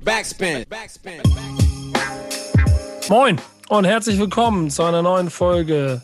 [0.00, 0.64] Backspin.
[3.10, 6.00] Moin und herzlich willkommen zu einer neuen Folge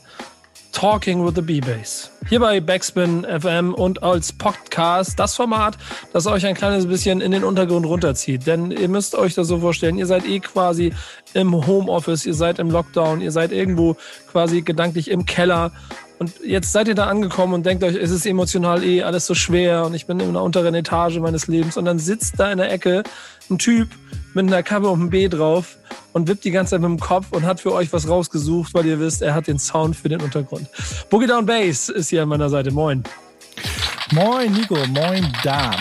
[0.72, 2.11] Talking with the B-Bass.
[2.29, 5.79] Hier bei Backspin FM und als Podcast das Format,
[6.12, 8.46] das euch ein kleines bisschen in den Untergrund runterzieht.
[8.46, 10.92] Denn ihr müsst euch das so vorstellen, ihr seid eh quasi
[11.32, 13.96] im Homeoffice, ihr seid im Lockdown, ihr seid irgendwo
[14.30, 15.72] quasi gedanklich im Keller
[16.18, 19.34] und jetzt seid ihr da angekommen und denkt euch, es ist emotional eh alles so
[19.34, 21.77] schwer und ich bin in einer unteren Etage meines Lebens.
[21.77, 23.05] Und dann sitzt da in der Ecke
[23.51, 23.88] ein Typ
[24.34, 25.77] mit einer Kappe und einem B drauf
[26.12, 28.87] und wippt die ganze Zeit mit dem Kopf und hat für euch was rausgesucht, weil
[28.87, 30.69] ihr wisst, er hat den Sound für den Untergrund.
[31.11, 32.71] Boogie Down Bass ist hier an meiner Seite.
[32.71, 33.02] Moin.
[34.12, 34.77] Moin, Nico.
[34.87, 35.77] Moin, Dan.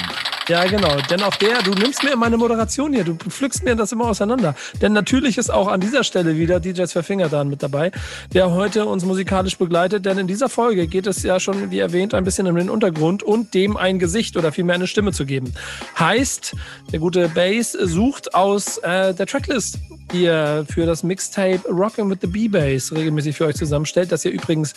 [0.48, 0.96] Ja, genau.
[1.10, 4.56] Denn auch der, du nimmst mir meine Moderation hier, du pflückst mir das immer auseinander.
[4.82, 7.92] Denn natürlich ist auch an dieser Stelle wieder DJs Verfingerdan mit dabei,
[8.34, 10.06] der heute uns musikalisch begleitet.
[10.06, 13.24] Denn in dieser Folge geht es ja schon, wie erwähnt, ein bisschen um den Untergrund
[13.24, 15.54] und dem ein Gesicht oder vielmehr eine Stimme zu geben.
[16.00, 16.56] Heißt,
[16.94, 19.80] der gute Bass sucht aus äh, der Tracklist,
[20.14, 24.32] die er für das Mixtape Rockin' with the B-Bass regelmäßig für euch zusammenstellt, das ihr
[24.32, 24.74] übrigens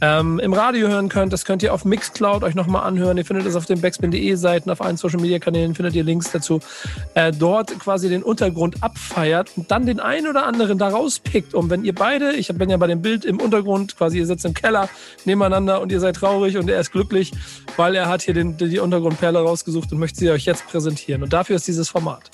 [0.00, 1.34] ähm, im Radio hören könnt.
[1.34, 3.18] Das könnt ihr auf Mixcloud euch nochmal anhören.
[3.18, 6.30] Ihr findet es auf den backspin.de Seiten, auf allen Social Media Kanälen findet ihr Links
[6.30, 6.60] dazu.
[7.14, 11.54] Äh, dort quasi den Untergrund abfeiert und dann den einen oder anderen da rauspickt.
[11.54, 14.44] Und wenn ihr beide, ich bin ja bei dem Bild im Untergrund, quasi ihr sitzt
[14.44, 14.88] im Keller
[15.24, 17.32] nebeneinander und ihr seid traurig und er ist glücklich,
[17.76, 21.22] weil er hat hier den, die Untergrundperle rausgesucht und möchte sie euch jetzt präsentieren.
[21.22, 22.30] Und dafür ist dieses Format.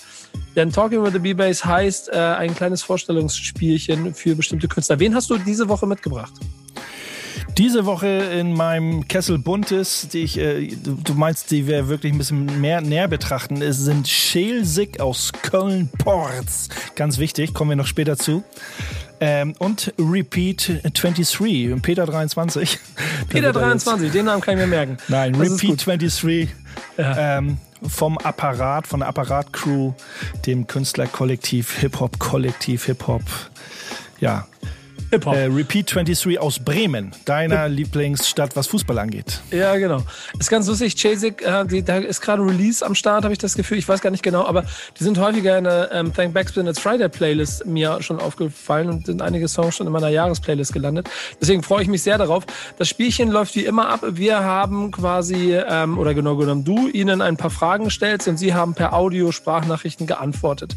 [0.54, 4.98] Denn Talking with the B-Bass heißt äh, ein kleines Vorstellungsspielchen für bestimmte Künstler.
[4.98, 6.32] Wen hast du diese Woche mitgebracht?
[7.58, 12.18] Diese Woche in meinem Kessel Buntes, die ich, äh, du meinst, die wir wirklich ein
[12.18, 16.68] bisschen mehr näher betrachten, es sind Schelsig aus Köln-Porz.
[16.96, 18.44] Ganz wichtig, kommen wir noch später zu.
[19.20, 22.78] Ähm, und Repeat 23, Peter 23.
[23.30, 24.98] Peter 23, den Namen kann ich mir merken.
[25.08, 26.48] Nein, das Repeat 23.
[26.98, 27.38] Ja.
[27.38, 27.56] Ähm,
[27.88, 29.94] vom Apparat, von der Apparat-Crew,
[30.44, 33.22] dem Künstlerkollektiv, Hip-Hop-Kollektiv, Hip-Hop.
[34.20, 34.46] Ja,
[35.10, 35.34] Hip-Hop.
[35.34, 39.40] Äh, Repeat 23 aus Bremen, deiner Hip Lieblingsstadt, was Fußball angeht.
[39.50, 40.02] Ja, genau.
[40.38, 40.96] Ist ganz lustig.
[40.96, 43.78] Chasik, äh, da ist gerade Release am Start, habe ich das Gefühl.
[43.78, 44.64] Ich weiß gar nicht genau, aber
[44.98, 49.06] die sind häufiger in der ähm, Thank Backspin It's Friday Playlist mir schon aufgefallen und
[49.06, 51.08] sind einige Songs schon in meiner Jahresplaylist gelandet.
[51.40, 52.44] Deswegen freue ich mich sehr darauf.
[52.78, 54.00] Das Spielchen läuft wie immer ab.
[54.10, 58.54] Wir haben quasi, ähm, oder genau genommen du, ihnen ein paar Fragen gestellt und sie
[58.54, 60.76] haben per Audio Sprachnachrichten geantwortet.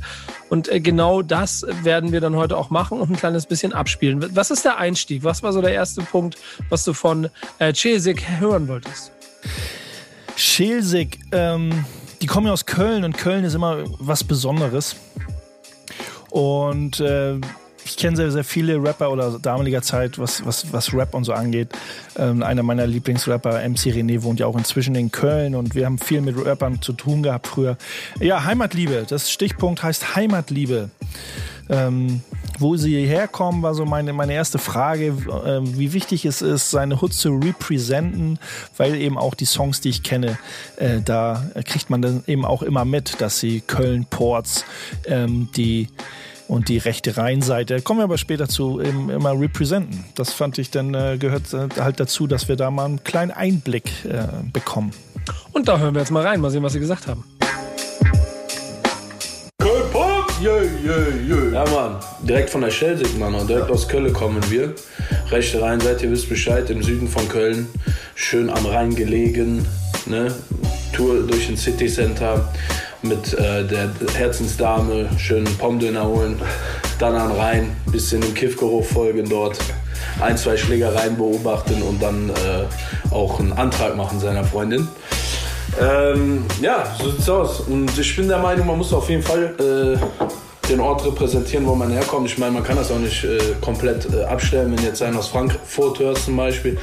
[0.49, 4.18] Und äh, genau das werden wir dann heute auch machen und ein kleines bisschen abspielen.
[4.19, 5.23] Was ist der Einstieg?
[5.23, 6.37] Was war so der erste Punkt,
[6.69, 9.11] was du von äh, Cesik hören wolltest?
[10.35, 11.85] Schelsig, ähm,
[12.21, 14.95] die kommen ja aus Köln und Köln ist immer was Besonderes.
[16.29, 17.39] Und äh,
[17.89, 21.33] ich kenne sehr, sehr viele Rapper oder damaliger Zeit, was, was, was Rap und so
[21.33, 21.69] angeht.
[22.17, 25.97] Ähm, einer meiner Lieblingsrapper, MC René, wohnt ja auch inzwischen in Köln und wir haben
[25.97, 27.77] viel mit Rappern zu tun gehabt früher.
[28.19, 29.05] Ja, Heimatliebe.
[29.09, 30.89] Das Stichpunkt heißt Heimatliebe.
[31.69, 32.21] Ähm,
[32.57, 36.71] wo sie hierher kommen, war so meine, meine erste Frage, äh, wie wichtig es ist,
[36.71, 38.39] seine Hood zu representen,
[38.77, 40.37] weil eben auch die Songs, die ich kenne,
[40.77, 44.65] äh, da kriegt man dann eben auch immer mit, dass sie Köln, Ports,
[45.05, 45.87] ähm, die
[46.47, 50.03] und die rechte Rheinseite, kommen wir aber später zu, eben immer representen.
[50.15, 53.31] Das fand ich dann, äh, gehört äh, halt dazu, dass wir da mal einen kleinen
[53.31, 54.91] Einblick äh, bekommen.
[55.51, 57.23] Und da hören wir jetzt mal rein, mal sehen, was sie gesagt haben.
[60.41, 61.51] Yeah, yeah, yeah.
[61.51, 61.97] Ja, Mann.
[62.23, 63.35] Direkt von der Schelsig, Mann.
[63.35, 64.73] Und direkt aus Köln kommen wir.
[65.31, 67.67] Rechte Rheinseite, ihr wisst Bescheid, im Süden von Köln.
[68.15, 69.65] Schön am Rhein gelegen.
[70.05, 70.33] Ne?
[70.93, 72.47] Tour durch ein City Center
[73.01, 75.09] mit äh, der Herzensdame.
[75.17, 76.41] Schön Pomdöner holen.
[76.99, 77.75] Dann an Rhein.
[77.91, 79.57] Bisschen im Kiffgeruch folgen dort.
[80.21, 84.87] Ein, zwei Schlägereien beobachten und dann äh, auch einen Antrag machen seiner Freundin.
[85.79, 87.61] Ähm, ja, so sieht's aus.
[87.61, 91.75] Und ich bin der Meinung, man muss auf jeden Fall äh, den Ort repräsentieren, wo
[91.75, 92.27] man herkommt.
[92.27, 94.75] Ich meine, man kann das auch nicht äh, komplett äh, abstellen.
[94.75, 96.77] Wenn jetzt einen aus Frankfurt hörst zum Beispiel,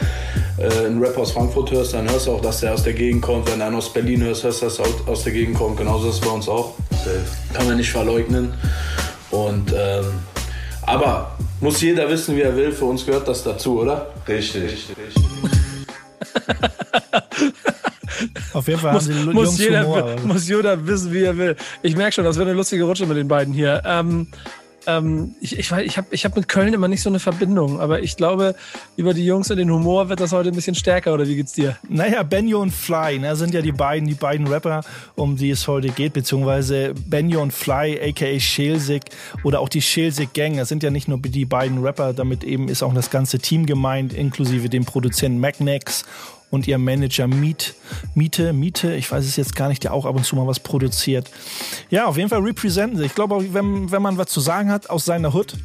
[0.59, 3.23] äh, einen Rapper aus Frankfurt hörst, dann hörst du auch, dass der aus der Gegend
[3.23, 3.51] kommt.
[3.51, 5.77] Wenn du einen aus Berlin hörst, hörst du, dass er aus der Gegend kommt.
[5.77, 6.75] Genauso ist es bei uns auch.
[7.53, 8.55] kann man nicht verleugnen.
[9.31, 10.07] Und ähm,
[10.83, 12.72] aber muss jeder wissen, wie er will.
[12.72, 14.13] Für uns gehört das dazu, oder?
[14.28, 14.63] Richtig.
[14.63, 14.97] richtig,
[17.39, 17.76] richtig.
[18.57, 20.05] Auf jeden Fall muss, haben sie muss jeder, Humor.
[20.05, 20.27] Also.
[20.27, 21.57] muss jeder wissen, wie er will.
[21.83, 23.83] Ich merke schon, das wird eine lustige Rutsche mit den beiden hier.
[23.85, 24.29] Ähm,
[24.87, 28.03] ähm, ich ich, ich habe ich hab mit Köln immer nicht so eine Verbindung, aber
[28.03, 28.55] ich glaube,
[28.97, 31.53] über die Jungs und den Humor wird das heute ein bisschen stärker, oder wie geht's
[31.53, 31.77] dir?
[31.89, 34.81] Naja, Benjo und Fly, ne, sind ja die beiden, die beiden Rapper,
[35.17, 39.03] um die es heute geht, beziehungsweise Benjo und Fly, aka Schelsig
[39.45, 40.57] oder auch die Schelsig Gang.
[40.57, 43.67] Das sind ja nicht nur die beiden Rapper, damit eben ist auch das ganze Team
[43.67, 46.05] gemeint, inklusive dem Produzenten Magnex
[46.51, 47.75] und ihr Manager Miet,
[48.15, 50.60] Miete, Miete, ich weiß es jetzt gar nicht, der auch ab und zu mal was
[50.60, 51.31] produziert.
[51.91, 53.04] Ja, auf jeden Fall representen sie.
[53.04, 55.57] Ich glaube, wenn, wenn man was zu sagen hat aus seiner Hood,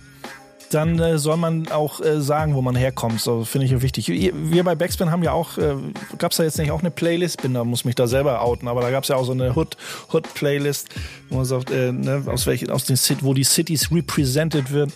[0.73, 3.19] dann äh, soll man auch äh, sagen, wo man herkommt.
[3.19, 4.07] So finde ich wichtig.
[4.07, 5.75] Wir bei Backspin haben ja auch, äh,
[6.17, 7.41] gab es da jetzt nicht auch eine Playlist?
[7.41, 9.53] Bin da, muss mich da selber outen, aber da gab es ja auch so eine
[9.55, 10.89] Hood-Playlist,
[11.29, 14.93] wo man sagt, äh, ne, aus welchen, aus den wo die Cities represented wird.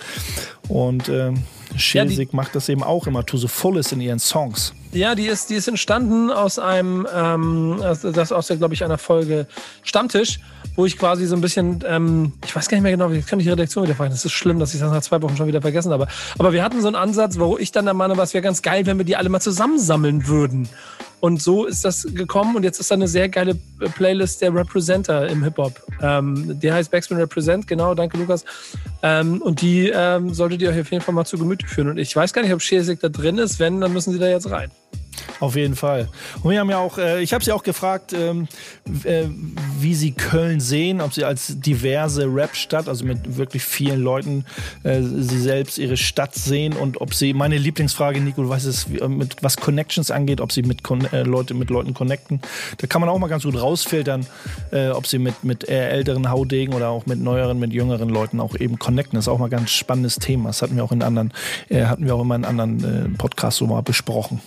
[0.69, 1.33] Und äh,
[1.75, 4.73] Schilsig ja, macht das eben auch immer to the fullest in ihren Songs.
[4.95, 8.97] Ja, die ist, die ist entstanden aus einem, ähm, das aus der, glaube ich, einer
[8.97, 9.45] Folge
[9.83, 10.39] Stammtisch,
[10.77, 13.39] wo ich quasi so ein bisschen, ähm, ich weiß gar nicht mehr genau, ich kann
[13.39, 14.11] die Redaktion wieder fragen.
[14.11, 16.07] Das ist schlimm, dass ich das nach zwei Wochen schon wieder vergessen habe.
[16.39, 18.61] Aber wir hatten so einen Ansatz, wo ich dann der Meinung war, es wäre ganz
[18.61, 20.69] geil, wenn wir die alle mal zusammensammeln würden.
[21.19, 23.55] Und so ist das gekommen und jetzt ist da eine sehr geile
[23.95, 25.81] Playlist der Representer im Hip-Hop.
[26.01, 28.45] Ähm, die heißt Backspin Represent, genau, danke Lukas.
[29.01, 31.89] Ähm, und die ähm, solltet ihr euch auf jeden Fall mal zu Gemüte führen.
[31.89, 33.59] Und ich weiß gar nicht, ob Schesig da drin ist.
[33.59, 34.71] Wenn, dann müssen sie da jetzt rein.
[35.39, 36.07] Auf jeden Fall.
[36.43, 38.47] Und wir haben ja auch, äh, ich habe sie auch gefragt, ähm,
[39.03, 39.25] äh,
[39.79, 44.45] wie sie Köln sehen, ob sie als diverse Rap-Stadt, also mit wirklich vielen Leuten,
[44.83, 48.65] äh, sie selbst ihre Stadt sehen und ob sie, meine Lieblingsfrage, Nico, du weißt
[49.09, 50.81] mit, was Connections angeht, ob sie mit,
[51.25, 52.39] Leute, mit Leuten connecten.
[52.77, 54.25] Da kann man auch mal ganz gut rausfiltern,
[54.93, 58.55] ob sie mit, mit eher älteren Haudegen oder auch mit neueren, mit jüngeren Leuten auch
[58.55, 59.17] eben connecten.
[59.17, 60.49] Das ist auch mal ein ganz spannendes Thema.
[60.49, 61.33] Das hatten wir auch in anderen,
[61.71, 64.41] hatten wir auch immer in anderen Podcasts so mal besprochen.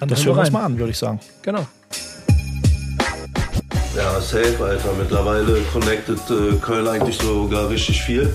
[0.00, 1.20] Dann das hören wir uns mal an, würde ich sagen.
[1.42, 1.66] Genau.
[3.94, 4.88] Ja, safe, Alter.
[4.98, 8.32] Mittlerweile connected äh, Köln eigentlich sogar richtig viel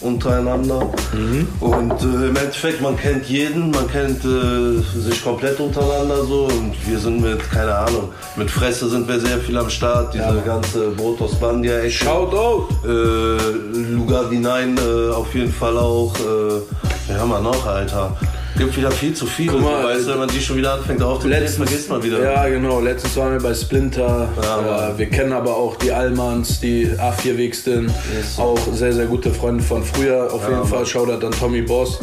[0.00, 0.90] untereinander.
[1.12, 1.48] Mhm.
[1.58, 6.44] Und äh, im Endeffekt, man kennt jeden, man kennt äh, sich komplett untereinander so.
[6.44, 10.14] Und wir sind mit, keine Ahnung, mit Fresse sind wir sehr viel am Start.
[10.14, 10.34] Diese ja.
[10.44, 11.98] ganze Botos Bandia echt.
[11.98, 12.68] Shoutout!
[12.84, 16.14] Äh, Lugardi 9 äh, auf jeden Fall auch.
[16.14, 16.60] Äh,
[17.08, 18.16] wer haben wir noch, Alter?
[18.56, 19.48] Gibt wieder viel zu viel.
[19.48, 22.22] Guck mal, weißt, wenn man die schon wieder anfängt aufzunehmen, vergisst man wieder.
[22.22, 22.80] Ja, genau.
[22.80, 24.28] Letztens waren wir bei Splinter.
[24.42, 27.86] Ja, äh, wir kennen aber auch die Allmanns, die A4-Wegsten.
[27.86, 28.38] Yes.
[28.38, 30.28] Auch sehr, sehr gute Freunde von früher.
[30.32, 31.98] Auf ja, jeden Fall Shoutout an Tommy Boss.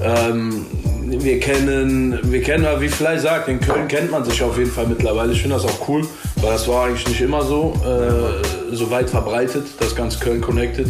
[0.00, 0.66] Ähm,
[1.10, 4.86] wir kennen, wir kennen, wie Fly sagt, in Köln kennt man sich auf jeden Fall
[4.86, 5.32] mittlerweile.
[5.32, 6.06] Ich finde das auch cool,
[6.36, 10.88] weil das war eigentlich nicht immer so, äh, so weit verbreitet, das ganze Köln Connected.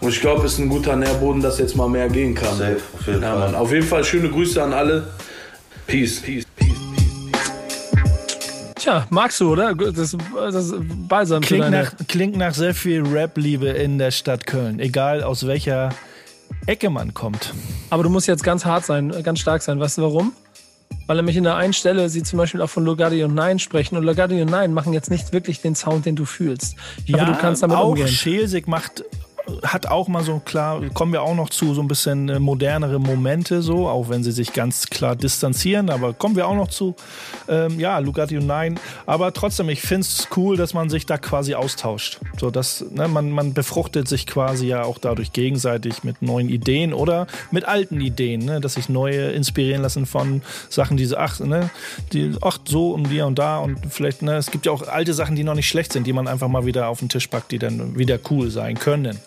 [0.00, 2.56] Und ich glaube, es ist ein guter Nährboden, dass jetzt mal mehr gehen kann.
[2.56, 3.38] Safe, auf jeden, ja, Fall.
[3.38, 3.54] Mann.
[3.54, 5.08] auf jeden Fall schöne Grüße an alle.
[5.86, 6.20] Peace.
[6.20, 6.44] Peace.
[8.74, 9.74] Tja, magst du, oder?
[9.74, 10.74] Das, das ist
[11.08, 14.78] balsam klingt nach, klingt nach sehr viel Rap-Liebe in der Stadt Köln.
[14.78, 15.90] Egal aus welcher
[16.66, 17.54] Ecke man kommt.
[17.90, 19.80] Aber du musst jetzt ganz hart sein, ganz stark sein.
[19.80, 20.32] Weißt du warum?
[21.06, 23.96] Weil nämlich in der einen Stelle sie zum Beispiel auch von Logardi und Nein sprechen.
[23.96, 26.76] Und Logardi und Nein machen jetzt nicht wirklich den Sound, den du fühlst.
[27.06, 28.08] Ja, du kannst damit auch umgehen.
[28.08, 29.04] Schelsig macht
[29.62, 32.98] hat auch mal so klar, kommen wir auch noch zu so ein bisschen äh, modernere
[32.98, 36.96] Momente so, auch wenn sie sich ganz klar distanzieren, aber kommen wir auch noch zu.
[37.48, 41.18] Ähm, ja, Lugatti und Nein, aber trotzdem, ich finde es cool, dass man sich da
[41.18, 42.20] quasi austauscht.
[42.38, 46.92] So, dass, ne, man, man befruchtet sich quasi ja auch dadurch gegenseitig mit neuen Ideen
[46.92, 51.38] oder mit alten Ideen, ne, dass sich neue inspirieren lassen von Sachen, die so, ach,
[51.40, 51.70] ne,
[52.12, 55.14] die, ach, so und hier und da und vielleicht, ne, es gibt ja auch alte
[55.14, 57.52] Sachen, die noch nicht schlecht sind, die man einfach mal wieder auf den Tisch packt,
[57.52, 59.18] die dann wieder cool sein können.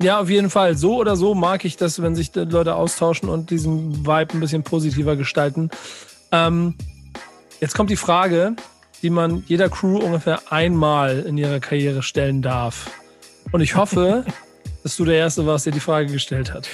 [0.00, 0.76] Ja, auf jeden Fall.
[0.76, 4.40] So oder so mag ich das, wenn sich die Leute austauschen und diesen Vibe ein
[4.40, 5.70] bisschen positiver gestalten.
[6.30, 6.74] Ähm,
[7.60, 8.54] jetzt kommt die Frage,
[9.02, 12.90] die man jeder Crew ungefähr einmal in ihrer Karriere stellen darf.
[13.50, 14.24] Und ich hoffe,
[14.82, 16.68] dass du der Erste warst, der die Frage gestellt hat.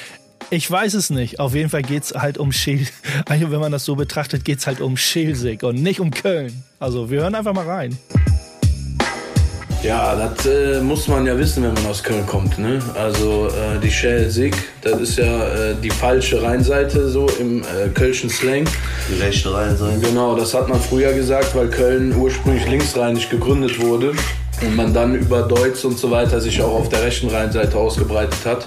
[0.50, 1.40] Ich weiß es nicht.
[1.40, 2.87] Auf jeden Fall geht es halt um Schil.
[3.26, 6.62] Also wenn man das so betrachtet, geht es halt um Schilsig und nicht um Köln.
[6.78, 7.97] Also wir hören einfach mal rein.
[9.85, 12.59] Ja, das äh, muss man ja wissen, wenn man aus Köln kommt.
[12.59, 12.79] Ne?
[12.95, 17.91] Also äh, die Shell Sig, das ist ja äh, die falsche Rheinseite so im äh,
[17.93, 18.64] kölschen Slang.
[19.11, 19.99] Die rechte Rheinseite.
[20.00, 24.12] Genau, das hat man früher gesagt, weil Köln ursprünglich linksrheinig gegründet wurde
[24.62, 28.47] und man dann über Deutsch und so weiter sich auch auf der rechten Rheinseite ausgebreitet
[28.47, 28.64] hat.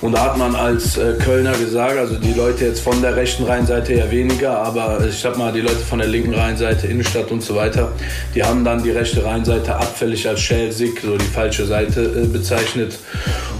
[0.00, 3.44] Und da hat man als äh, Kölner gesagt, also die Leute jetzt von der rechten
[3.44, 7.42] Rheinseite ja weniger, aber ich sag mal, die Leute von der linken Rheinseite, Innenstadt und
[7.42, 7.92] so weiter,
[8.34, 12.98] die haben dann die rechte Rheinseite abfällig als Schelsig, so die falsche Seite äh, bezeichnet.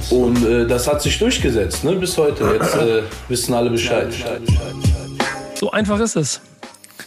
[0.09, 2.45] Und äh, das hat sich durchgesetzt, ne, bis heute.
[2.55, 4.09] Jetzt äh, wissen alle Bescheid.
[5.55, 6.41] So einfach ist es.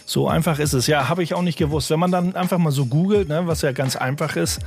[0.06, 0.86] So einfach ist es.
[0.86, 1.88] Ja, habe ich auch nicht gewusst.
[1.90, 4.60] Wenn man dann einfach mal so googelt, ne, was ja ganz einfach ist,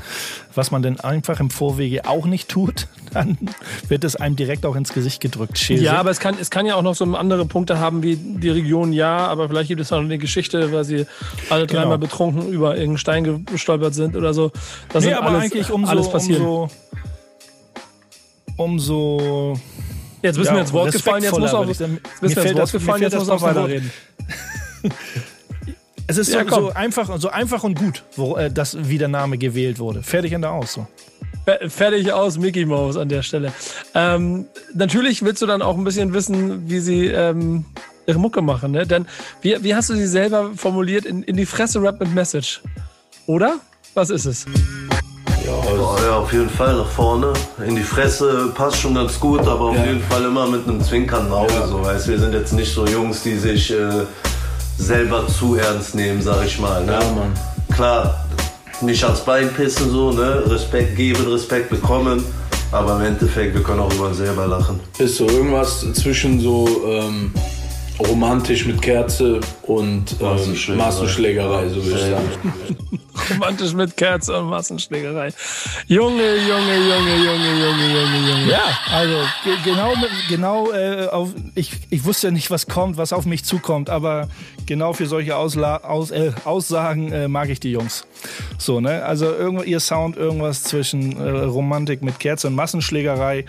[0.56, 3.38] was man denn einfach im Vorwege auch nicht tut, dann
[3.88, 5.60] wird es einem direkt auch ins Gesicht gedrückt.
[5.60, 5.84] Schäse.
[5.84, 8.50] Ja, aber es kann, es kann ja auch noch so andere Punkte haben wie die
[8.50, 11.06] Region, ja, aber vielleicht gibt es auch noch eine Geschichte, weil sie
[11.50, 11.82] alle genau.
[11.82, 14.52] dreimal betrunken über irgendeinen Stein gestolpert sind oder so.
[14.92, 16.40] Das nee, aber alles, eigentlich umso, alles passiert.
[16.40, 16.70] umso,
[18.58, 19.60] umso
[20.24, 21.80] Jetzt bist ja, mir ins Wort gefallen, jetzt muss auch, jetzt
[22.22, 23.92] bist mir ins Wort gefallen, jetzt muss auch weiterreden.
[26.10, 29.10] Es ist so, ja, so, einfach, so einfach und gut, wo, äh, dass, wie der
[29.10, 30.04] Name gewählt wurde.
[30.04, 30.74] Fertig in der Aus.
[30.74, 30.88] So.
[31.68, 33.54] Fertig aus Mickey Mouse an der Stelle.
[33.94, 37.66] Ähm, natürlich willst du dann auch ein bisschen wissen, wie sie ähm,
[38.06, 38.72] ihre Mucke machen.
[38.72, 38.88] Ne?
[38.88, 39.06] Denn
[39.42, 41.06] wie, wie hast du sie selber formuliert?
[41.06, 42.62] In, in die Fresse Rap mit Message.
[43.26, 43.60] Oder?
[43.94, 44.46] Was ist es?
[45.46, 47.34] Ja, also, ja, auf jeden Fall nach vorne.
[47.66, 49.86] In die Fresse passt schon ganz gut, aber auf ja.
[49.86, 51.54] jeden Fall immer mit einem zwinkernden Auge.
[51.54, 51.68] Ja.
[51.68, 52.08] So, weißt?
[52.08, 54.06] Wir sind jetzt nicht so Jungs, die sich äh,
[54.78, 56.86] selber zu ernst nehmen, sag ich mal.
[56.86, 56.94] Ne?
[56.94, 57.34] Ja, Mann.
[57.74, 58.26] Klar,
[58.82, 60.44] nicht ans Bein pissen, so, ne?
[60.48, 62.24] Respekt geben, Respekt bekommen.
[62.72, 64.80] Aber im Endeffekt, wir können auch über uns selber lachen.
[64.98, 67.34] Ist so irgendwas zwischen so ähm,
[68.00, 72.54] romantisch mit Kerze und ähm, Massenschlägerei, so würde ich sagen.
[73.30, 75.32] romantisch mit Kerze und Massenschlägerei.
[75.88, 78.52] Junge, Junge, Junge, Junge, Junge, Junge, Junge.
[78.52, 79.18] Ja, also
[79.64, 79.94] genau,
[80.30, 84.28] genau äh, auf, ich, ich wusste ja nicht, was kommt, was auf mich zukommt, aber
[84.66, 88.06] genau für solche Ausla Aus, äh, Aussagen äh, mag ich die Jungs.
[88.58, 89.04] So, ne?
[89.04, 93.46] Also irgendwo ihr Sound, irgendwas zwischen äh, Romantik mit Kerze und Massenschlägerei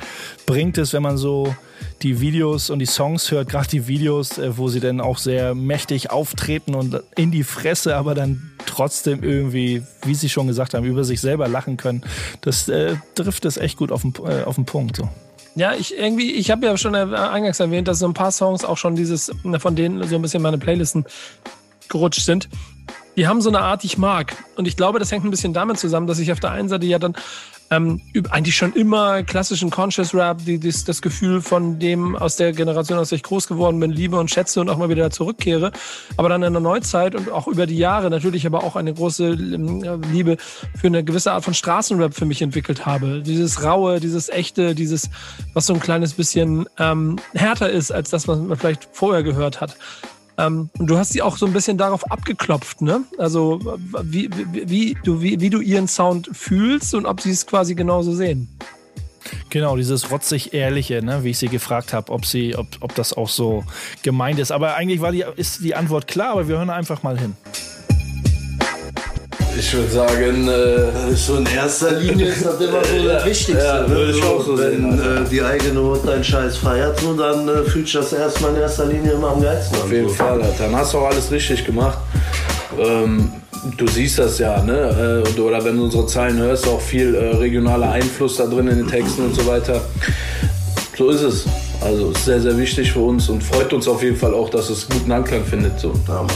[0.46, 1.54] bringt es, wenn man so
[2.02, 5.54] die Videos und die Songs hört, gerade die Videos, äh, wo sie dann auch sehr
[5.54, 10.84] mächtig auftreten und in die Fresse, aber dann trotzdem irgendwie, wie sie schon gesagt haben,
[10.84, 12.02] über sich selber lachen können,
[12.40, 14.96] das äh, trifft es echt gut auf den, äh, auf den Punkt.
[14.96, 15.08] So.
[15.54, 18.76] Ja, ich irgendwie, ich habe ja schon eingangs erwähnt, dass so ein paar Songs auch
[18.76, 21.04] schon dieses, von denen so ein bisschen meine Playlisten
[21.88, 22.48] gerutscht sind.
[23.16, 24.36] Die haben so eine Art, ich mag.
[24.56, 26.86] Und ich glaube, das hängt ein bisschen damit zusammen, dass ich auf der einen Seite
[26.86, 27.16] ja dann
[27.70, 32.52] ähm, eigentlich schon immer klassischen Conscious Rap, die, die, das Gefühl von dem aus der
[32.52, 35.72] Generation, aus der ich groß geworden bin, liebe und schätze und auch mal wieder zurückkehre.
[36.16, 39.28] Aber dann in der Neuzeit und auch über die Jahre natürlich aber auch eine große
[39.28, 40.36] ähm, Liebe
[40.76, 43.22] für eine gewisse Art von Straßenrap für mich entwickelt habe.
[43.22, 45.10] Dieses raue, dieses echte, dieses,
[45.52, 49.60] was so ein kleines bisschen ähm, härter ist als das, was man vielleicht vorher gehört
[49.60, 49.76] hat.
[50.38, 53.02] Ähm, und du hast sie auch so ein bisschen darauf abgeklopft, ne?
[53.18, 53.60] Also
[54.02, 57.74] wie, wie, wie, du, wie, wie du ihren Sound fühlst und ob sie es quasi
[57.74, 58.48] genauso sehen.
[59.50, 62.22] Genau, dieses rotzig Ehrliche, ne, wie ich sie gefragt habe, ob
[62.56, 63.64] ob, ob das auch so
[64.02, 64.52] gemeint ist.
[64.52, 67.34] Aber eigentlich war die, ist die Antwort klar, aber wir hören einfach mal hin.
[69.58, 73.64] Ich würde sagen, äh, so in erster Linie ist das immer so das Wichtigste.
[73.64, 73.88] Ja, ne?
[73.88, 77.48] würde ich auch so Wenn sehen, äh, die eigene Hut deinen Scheiß feiert, so, dann
[77.48, 79.82] äh, fühlt sich das erstmal in erster Linie immer am geilsten an.
[79.82, 80.14] Auf jeden so.
[80.14, 81.98] Fall, dann hast du auch alles richtig gemacht.
[82.78, 83.32] Ähm,
[83.76, 85.24] du siehst das ja, ne?
[85.26, 88.76] Äh, oder wenn du unsere Zeilen hörst, auch viel äh, regionaler Einfluss da drin in
[88.76, 89.80] den Texten und so weiter.
[90.96, 91.46] So ist es.
[91.80, 94.70] Also ist sehr, sehr wichtig für uns und freut uns auf jeden Fall auch, dass
[94.70, 95.80] es guten Anklang findet.
[95.80, 95.92] So.
[96.06, 96.26] Ja.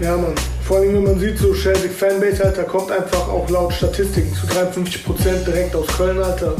[0.00, 0.34] Ja, Mann.
[0.62, 4.46] Vor allem, wenn man sieht, so Chelsea Fanbase, Alter, kommt einfach auch laut Statistiken zu
[4.46, 6.54] 53% direkt aus Köln, Alter.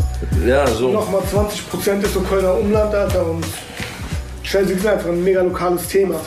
[0.44, 0.90] Ja, so.
[0.90, 3.26] Nochmal 20% ist so Kölner Umland, Alter.
[3.26, 3.44] Und
[4.42, 6.18] Chelsea ist einfach ein mega lokales Thema.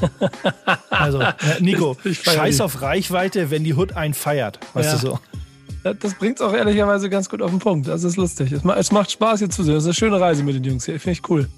[0.90, 4.60] also, äh, Nico, scheiß auf Reichweite, wenn die Hood einen feiert.
[4.72, 4.98] Weißt ja.
[4.98, 5.18] du so?
[5.82, 7.88] Das bringt es auch ehrlicherweise ganz gut auf den Punkt.
[7.88, 8.52] Das ist lustig.
[8.52, 9.74] Es macht Spaß hier zu sehen.
[9.74, 11.00] Das ist eine schöne Reise mit den Jungs hier.
[11.00, 11.48] Finde ich cool.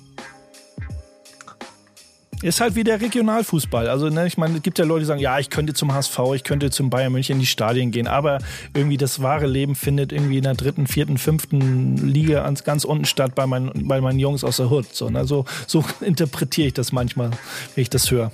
[2.42, 3.88] Ist halt wie der Regionalfußball.
[3.88, 6.18] Also, ne, ich meine, es gibt ja Leute, die sagen, ja, ich könnte zum HSV,
[6.34, 8.38] ich könnte zum Bayern München in die Stadien gehen, aber
[8.74, 13.34] irgendwie das wahre Leben findet irgendwie in der dritten, vierten, fünften Liga ganz unten statt
[13.36, 14.92] bei meinen, bei meinen Jungs aus der Hood.
[14.92, 15.24] So, ne?
[15.24, 17.30] so, so interpretiere ich das manchmal,
[17.74, 18.32] wenn ich das höre.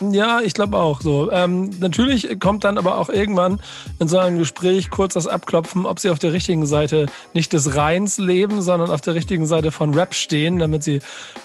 [0.00, 1.30] Ja, ich glaube auch so.
[1.30, 3.60] Ähm, natürlich kommt dann aber auch irgendwann
[3.98, 7.76] in so einem Gespräch kurz das Abklopfen, ob sie auf der richtigen Seite nicht des
[7.76, 11.00] Rheins leben, sondern auf der richtigen Seite von Rap stehen, damit sie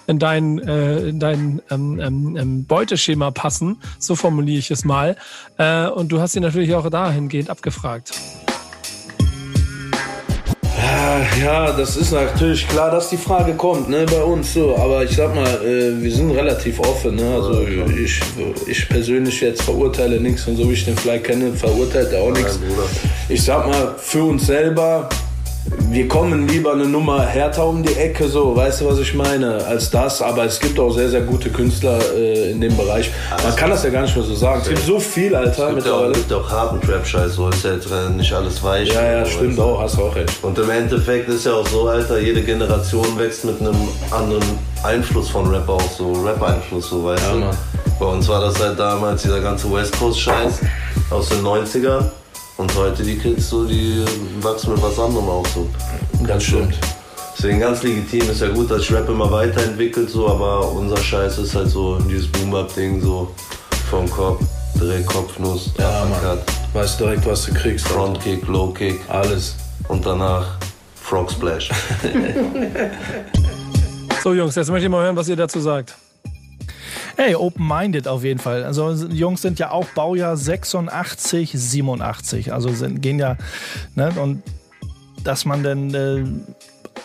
[0.08, 3.82] in dein, äh, in dein ähm, ähm, ähm Beuteschema passen.
[4.00, 5.18] So formuliere ich es mal.
[5.58, 8.14] Äh, und du hast sie natürlich auch dahingehend abgefragt.
[11.42, 14.76] Ja, das ist natürlich klar, dass die Frage kommt, ne, bei uns so.
[14.78, 17.36] Aber ich sag mal, äh, wir sind relativ offen, ne.
[17.36, 17.66] Also
[17.98, 18.20] ich,
[18.68, 22.32] ich persönlich jetzt verurteile nichts und so wie ich den Fly kenne, verurteilt er auch
[22.32, 22.60] nichts.
[23.30, 25.10] Ich sag mal, für uns selber
[25.90, 29.64] wir kommen lieber eine Nummer härter um die Ecke, so, weißt du, was ich meine,
[29.66, 30.22] als das.
[30.22, 33.12] Aber es gibt auch sehr, sehr gute Künstler äh, in dem Bereich.
[33.44, 34.62] Man kann das ja gar nicht mehr so sagen.
[34.62, 35.70] Es gibt so viel, Alter.
[35.70, 38.94] Es gibt, auch, gibt auch harten Trap-Scheiß, so ist ja nicht alles weich.
[38.94, 40.44] Ja, ja, stimmt auch, hast du auch recht.
[40.44, 43.76] Und im Endeffekt ist ja auch so, Alter, jede Generation wächst mit einem
[44.12, 44.44] anderen
[44.84, 47.40] Einfluss von Rap auch, so Rap-Einfluss, so, weißt ja, du.
[47.40, 47.58] Mann.
[48.00, 50.60] Bei uns war das halt damals dieser ganze West Coast-Scheiß
[51.10, 52.04] aus den 90ern.
[52.58, 54.06] Und heute die Kids so, die
[54.42, 55.68] wachsen mit was anderem auf so.
[56.26, 56.78] Das stimmt.
[57.38, 61.54] Deswegen ganz legitim, ist ja gut, dass Rap immer weiterentwickelt so, aber unser Scheiß ist
[61.54, 63.30] halt so dieses Boom-Up-Ding so
[63.90, 64.42] vom Kopf,
[64.80, 66.40] direkt Kopfnuss, ja, Mann.
[66.74, 67.88] Weißt direkt, was du kriegst.
[67.88, 69.00] Frontkick, Low-Kick.
[69.10, 69.56] Alles.
[69.90, 70.58] Und danach
[70.96, 71.70] Frog Splash.
[74.24, 75.96] so Jungs, jetzt möchte ich mal hören, was ihr dazu sagt.
[77.18, 78.64] Hey, open-minded auf jeden Fall.
[78.66, 82.52] Also Jungs sind ja auch Baujahr 86, 87.
[82.52, 83.38] Also sind, gehen ja,
[83.96, 84.44] ne, und
[85.24, 86.26] dass man dann, äh,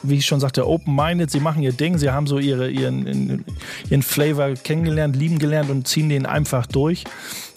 [0.02, 3.45] wie ich schon sagte, open-minded, sie machen ihr Ding, sie haben so ihre, ihren,
[3.88, 7.05] ihren Flavor kennengelernt, lieben gelernt und ziehen den einfach durch.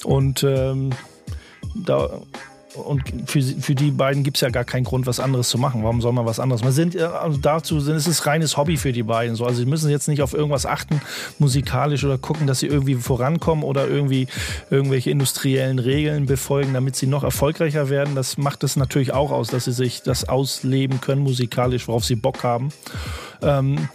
[0.03, 0.91] Und ähm,
[1.75, 2.21] da
[2.75, 5.83] und für, für die beiden gibt es ja gar keinen Grund, was anderes zu machen.
[5.83, 6.63] Warum soll man was anderes?
[6.63, 9.35] Man sind also dazu sind es ist reines Hobby für die beiden.
[9.35, 11.01] So, also sie müssen jetzt nicht auf irgendwas achten,
[11.39, 14.27] musikalisch oder gucken, dass sie irgendwie vorankommen oder irgendwie
[14.69, 18.15] irgendwelche industriellen Regeln befolgen, damit sie noch erfolgreicher werden.
[18.15, 22.15] Das macht es natürlich auch aus, dass sie sich das ausleben können musikalisch, worauf sie
[22.15, 22.69] Bock haben.
[23.41, 23.89] Ähm,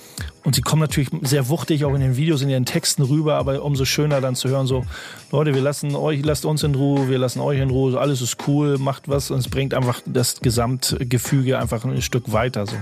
[0.48, 3.62] und sie kommen natürlich sehr wuchtig auch in den Videos, in ihren Texten rüber, aber
[3.62, 4.82] umso schöner dann zu hören, so,
[5.30, 8.38] Leute, wir lassen euch, lasst uns in Ruhe, wir lassen euch in Ruhe, alles ist
[8.46, 12.64] cool, macht was und es bringt einfach das Gesamtgefüge einfach ein Stück weiter.
[12.64, 12.76] So.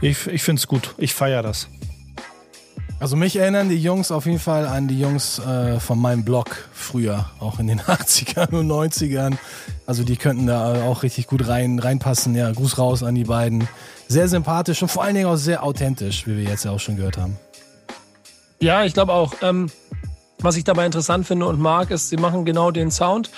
[0.00, 1.68] Ich, ich finde es gut, ich feiere das.
[2.98, 6.66] Also mich erinnern die Jungs auf jeden Fall an die Jungs äh, von meinem Blog
[6.72, 9.36] früher, auch in den 80ern und 90ern.
[9.86, 12.34] Also die könnten da auch richtig gut rein, reinpassen.
[12.34, 13.68] Ja, Gruß raus an die beiden
[14.12, 16.96] sehr sympathisch und vor allen Dingen auch sehr authentisch, wie wir jetzt ja auch schon
[16.96, 17.36] gehört haben.
[18.60, 19.34] Ja, ich glaube auch.
[19.42, 19.70] Ähm,
[20.42, 23.30] was ich dabei interessant finde und mag, ist, sie machen genau den Sound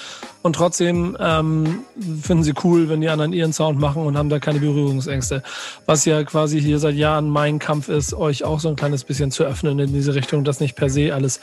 [0.43, 1.81] und trotzdem ähm,
[2.23, 5.43] finden sie cool, wenn die anderen ihren Sound machen und haben da keine Berührungsängste.
[5.85, 9.31] Was ja quasi hier seit Jahren mein Kampf ist, euch auch so ein kleines bisschen
[9.31, 11.41] zu öffnen in diese Richtung, dass nicht per se alles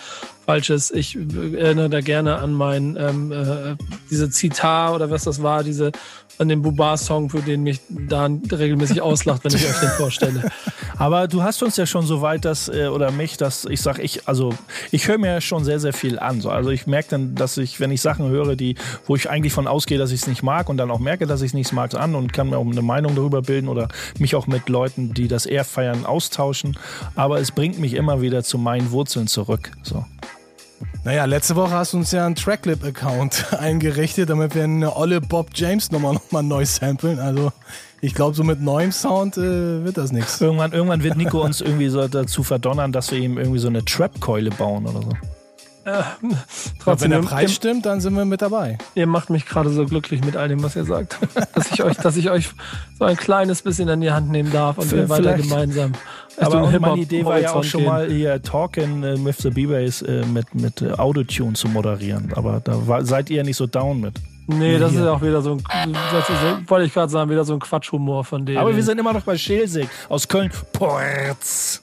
[0.52, 0.92] falsch ist.
[0.92, 3.78] Ich erinnere da gerne an mein ähm, äh,
[4.10, 5.94] diese Zitat oder was das war, diese
[6.42, 10.52] an dem Bubar-Song, für den mich Dan regelmäßig auslacht, wenn ich euch den vorstelle.
[10.98, 14.02] Aber du hast uns ja schon so weit, dass, äh, oder mich, dass ich sage,
[14.02, 14.54] ich, also
[14.92, 16.42] ich höre mir schon sehr, sehr viel an.
[16.42, 16.50] So.
[16.50, 19.68] Also ich merke dann, dass ich, wenn ich Sachen höre, die, wo ich eigentlich von
[19.68, 21.94] ausgehe, dass ich es nicht mag und dann auch merke, dass ich es nicht mag,
[21.94, 25.28] an und kann mir auch eine Meinung darüber bilden oder mich auch mit Leuten, die
[25.28, 26.78] das eher feiern, austauschen.
[27.16, 29.72] Aber es bringt mich immer wieder zu meinen Wurzeln zurück.
[29.84, 30.06] So.
[31.04, 35.50] Naja, letzte Woche hast du uns ja einen Tracklip-Account eingerichtet, damit wir eine olle Bob
[35.54, 37.20] James Nummer nochmal neu samplen.
[37.20, 37.52] Also
[38.02, 40.42] ich glaube, so mit neuem Sound äh, wird das nichts.
[40.42, 43.86] Irgendwann, irgendwann wird Nico uns irgendwie so dazu verdonnern, dass wir ihm irgendwie so eine
[43.86, 45.12] Trap-Keule bauen oder so.
[45.84, 46.04] Äh,
[46.80, 48.78] trotzdem, wenn der Preis ihr, stimmt, dann sind wir mit dabei.
[48.94, 51.18] Ihr macht mich gerade so glücklich mit all dem, was ihr sagt,
[51.56, 52.52] dass ich euch, dass ich euch
[53.00, 55.94] so ein kleines bisschen an die Hand nehmen darf und wir weiter gemeinsam.
[56.42, 57.90] Aber meine Idee war ja auch schon gehen.
[57.90, 62.32] mal hier Talking äh, with the B-Bass äh, mit, mit äh, Autotune zu moderieren.
[62.36, 64.14] Aber da war, seid ihr nicht so down mit.
[64.48, 67.54] Nee, das ist auch wieder so ein, das ist, wollte ich gerade sagen, wieder so
[67.54, 68.58] ein Quatschhumor von denen.
[68.58, 70.52] Aber wir sind immer noch bei Schelsig aus Köln.
[70.74, 71.81] Porz.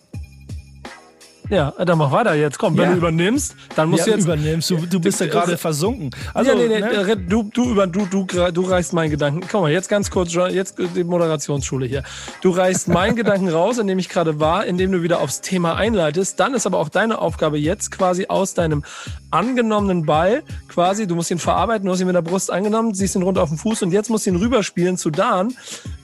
[1.50, 2.58] Ja, dann mach weiter jetzt.
[2.58, 2.90] Komm, wenn ja.
[2.90, 4.24] du übernimmst, dann musst ja, du jetzt.
[4.24, 4.70] übernimmst.
[4.70, 6.10] Du, du bist ja gerade versunken.
[6.34, 7.16] Also, ja, nee, nee, ne?
[7.16, 9.46] du, du, über, du, du, du reißt meinen Gedanken.
[9.50, 12.02] Komm mal, jetzt ganz kurz, jetzt die Moderationsschule hier.
[12.42, 15.76] Du reißt meinen Gedanken raus, in dem ich gerade war, indem du wieder aufs Thema
[15.76, 16.38] einleitest.
[16.38, 18.84] Dann ist aber auch deine Aufgabe jetzt quasi aus deinem
[19.30, 23.14] angenommenen Ball, quasi, du musst ihn verarbeiten, du hast ihn mit der Brust angenommen, siehst
[23.16, 25.54] ihn runter auf den Fuß und jetzt musst du ihn rüberspielen zu Dan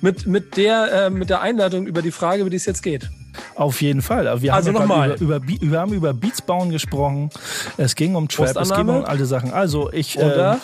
[0.00, 3.08] mit, mit, der, äh, mit der Einleitung über die Frage, über die es jetzt geht.
[3.56, 4.42] Auf jeden Fall.
[4.42, 5.12] Wir also nochmal.
[5.20, 7.30] Über, über, wir haben über Beats bauen gesprochen.
[7.76, 9.52] Es ging um Trap, es ging um alte Sachen.
[9.52, 10.56] Also ich äh,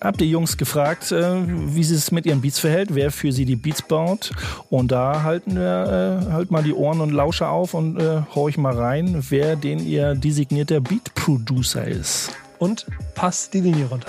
[0.00, 3.46] habe die Jungs gefragt, äh, wie sie es mit ihren Beats verhält, wer für sie
[3.46, 4.32] die Beats baut.
[4.68, 8.58] Und da halten wir äh, halt mal die Ohren und Lauscher auf und äh, horch
[8.58, 12.30] mal rein, wer den ihr designierter Beat Producer ist.
[12.58, 14.08] Und passt die Linie runter.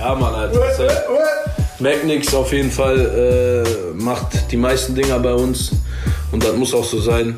[0.00, 1.45] Ja, Mann, Alter.
[1.78, 5.72] Magnix auf jeden Fall äh, macht die meisten Dinger bei uns
[6.32, 7.36] und das muss auch so sein.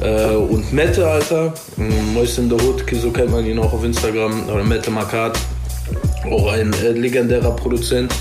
[0.00, 1.52] Äh, und Mette, Alter,
[2.14, 5.38] Moist in the Hood, so kennt man ihn auch auf Instagram, oder Mette Makat,
[6.30, 8.12] auch ein äh, legendärer Produzent.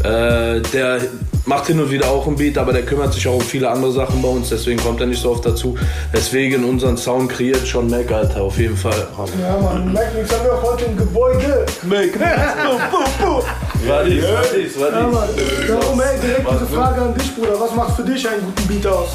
[0.00, 1.00] Äh, der
[1.46, 3.92] macht hin und wieder auch ein Beat, aber der kümmert sich auch um viele andere
[3.92, 5.76] Sachen bei uns, deswegen kommt er nicht so oft dazu.
[6.12, 9.06] Deswegen unseren Sound kreiert schon Mac, Alter, auf jeden Fall.
[9.40, 11.64] Ja, Mann, Mac, nichts haben wir auch heute im Gebäude.
[11.84, 12.20] Mac,
[13.86, 14.98] war dies, war dies, war dies.
[14.98, 15.28] Ja, Mann.
[15.68, 17.60] Darum, ey, direkt diese Frage an dich, Bruder.
[17.60, 19.10] Was macht für dich einen guten Beat aus?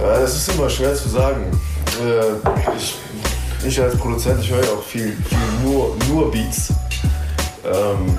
[0.00, 1.58] Ja, das ist immer schwer zu sagen.
[2.00, 2.94] Äh, ich,
[3.66, 6.72] ich als Produzent, ich höre ja auch viel, viel nur, nur Beats.
[7.64, 8.18] Ähm,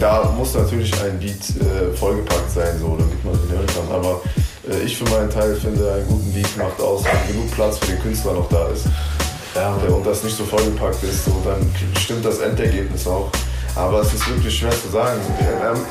[0.00, 3.94] da muss natürlich ein Beat äh, vollgepackt sein, so, damit man den hören kann.
[3.94, 4.20] Aber
[4.68, 7.92] äh, ich für meinen Teil finde, einen guten Beat macht aus, wenn genug Platz für
[7.92, 8.86] den Künstler noch da ist.
[9.54, 9.74] Ja.
[9.92, 13.30] Und das nicht so vollgepackt ist, so, dann stimmt das Endergebnis auch.
[13.76, 15.20] Aber es ist wirklich schwer zu sagen.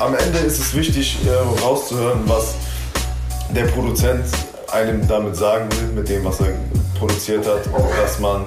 [0.00, 2.54] Am Ende ist es wichtig, äh, rauszuhören, was
[3.54, 4.26] der Produzent
[4.72, 6.54] einem damit sagen will, mit dem, was er
[6.98, 7.66] produziert hat.
[7.66, 8.44] Und dass man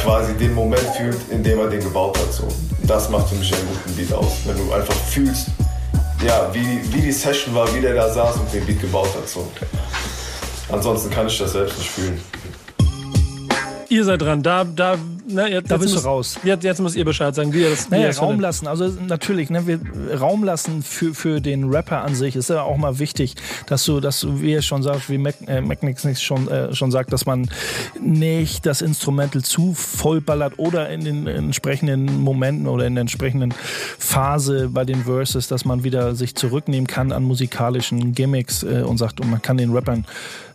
[0.00, 2.32] quasi den Moment fühlt, in dem er den gebaut hat.
[2.32, 2.48] So.
[2.86, 4.32] Das macht für mich einen guten Beat aus.
[4.44, 5.48] Wenn du einfach fühlst,
[6.26, 9.28] ja, wie, wie die Session war, wie der da saß und den Beat gebaut hat.
[9.28, 9.50] So.
[10.70, 12.20] Ansonsten kann ich das selbst nicht fühlen.
[13.88, 14.42] Ihr seid dran.
[14.42, 14.96] Da, da,
[15.32, 16.38] na, jetzt, Da bist du raus.
[16.44, 18.42] Jetzt, jetzt muss ihr Bescheid sagen, wie ihr das, wie ihr Naja, das Raum findet.
[18.42, 18.66] lassen.
[18.66, 19.80] Also natürlich, ne, wir,
[20.18, 23.34] Raum lassen für, für den Rapper an sich ist ja auch mal wichtig,
[23.66, 26.90] dass du, dass du, wie er schon sagt, wie Mac, äh, Macnix schon, äh, schon
[26.90, 27.48] sagt, dass man
[28.00, 33.52] nicht das Instrumental zu vollballert oder in den entsprechenden Momenten oder in der entsprechenden
[33.98, 38.98] Phase bei den Verses, dass man wieder sich zurücknehmen kann an musikalischen Gimmicks äh, und
[38.98, 40.04] sagt, und man kann den Rappern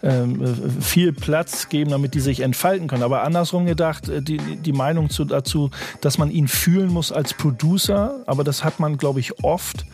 [0.03, 3.03] ähm, äh, viel Platz geben, damit die sich entfalten können.
[3.03, 7.33] Aber andersrum gedacht, äh, die, die Meinung zu, dazu, dass man ihn fühlen muss als
[7.33, 9.85] Producer, aber das hat man, glaube ich, oft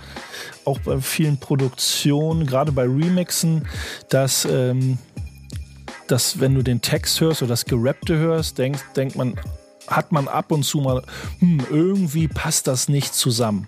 [0.66, 3.68] auch bei vielen Produktionen, gerade bei Remixen,
[4.10, 4.98] dass, ähm,
[6.08, 9.36] dass wenn du den Text hörst oder das Gerappte hörst, denkt, denkt man,
[9.88, 11.04] hat man ab und zu mal,
[11.39, 13.68] hm, irgendwie passt das nicht zusammen.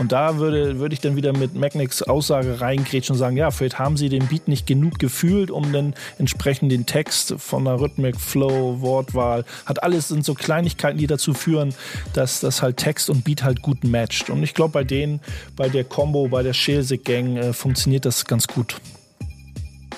[0.00, 3.78] Und da würde, würde ich dann wieder mit Magnix Aussage reingrätschen und sagen, ja, vielleicht
[3.78, 8.18] haben sie den Beat nicht genug gefühlt, um dann entsprechend den Text von der Rhythmik,
[8.18, 11.74] Flow, Wortwahl, hat alles sind so Kleinigkeiten, die dazu führen,
[12.14, 14.30] dass das halt Text und Beat halt gut matcht.
[14.30, 15.20] Und ich glaube, bei denen,
[15.54, 18.80] bei der Combo, bei der Schelsig Gang äh, funktioniert das ganz gut.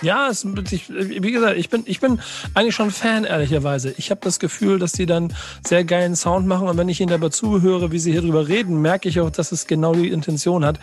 [0.03, 2.21] Ja, es, ich, wie gesagt, ich bin, ich bin
[2.55, 3.95] eigentlich schon Fan, ehrlicherweise.
[3.97, 5.33] Ich habe das Gefühl, dass die dann
[5.65, 8.83] sehr geilen Sound machen und wenn ich ihnen dabei zuhöre, wie sie hier drüber reden,
[8.83, 10.81] merke ich auch, dass es genau die Intention hat,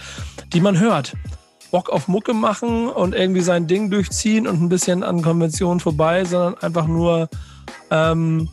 [0.53, 1.13] die man hört.
[1.69, 6.25] Bock auf Mucke machen und irgendwie sein Ding durchziehen und ein bisschen an Konventionen vorbei,
[6.25, 7.29] sondern einfach nur
[7.91, 8.49] ähm,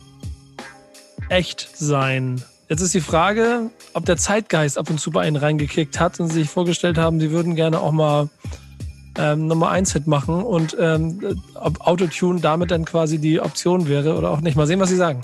[1.29, 2.43] echt sein.
[2.69, 6.27] Jetzt ist die Frage, ob der Zeitgeist ab und zu bei ihnen reingekickt hat und
[6.27, 8.29] sie sich vorgestellt haben, sie würden gerne auch mal
[9.19, 14.15] ähm, Nummer 1 Hit machen und ähm, ob Autotune damit dann quasi die Option wäre
[14.17, 14.55] oder auch nicht.
[14.55, 15.21] Mal sehen, was sie sagen.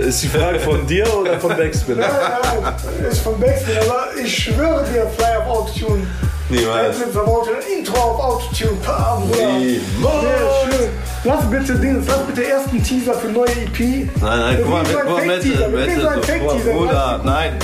[0.00, 2.02] Ist die Frage von dir oder von Backspinner?
[2.02, 2.76] Ja,
[3.08, 6.06] ist vom Backspin, aber ich schwöre dir, Fly auf Autotune.
[6.48, 6.98] Niemals.
[6.98, 9.52] Backspin Autotune, Intro auf Autotune, Bruder.
[9.58, 10.22] Niemals.
[10.22, 10.88] Sehr schön.
[11.24, 13.78] Lass bitte Dings, lass bitte erst einen Teaser für neue EP.
[13.78, 16.72] Nein, nein, guck mal, guck mal, Mette, Mette.
[16.72, 17.58] Bruder, nein.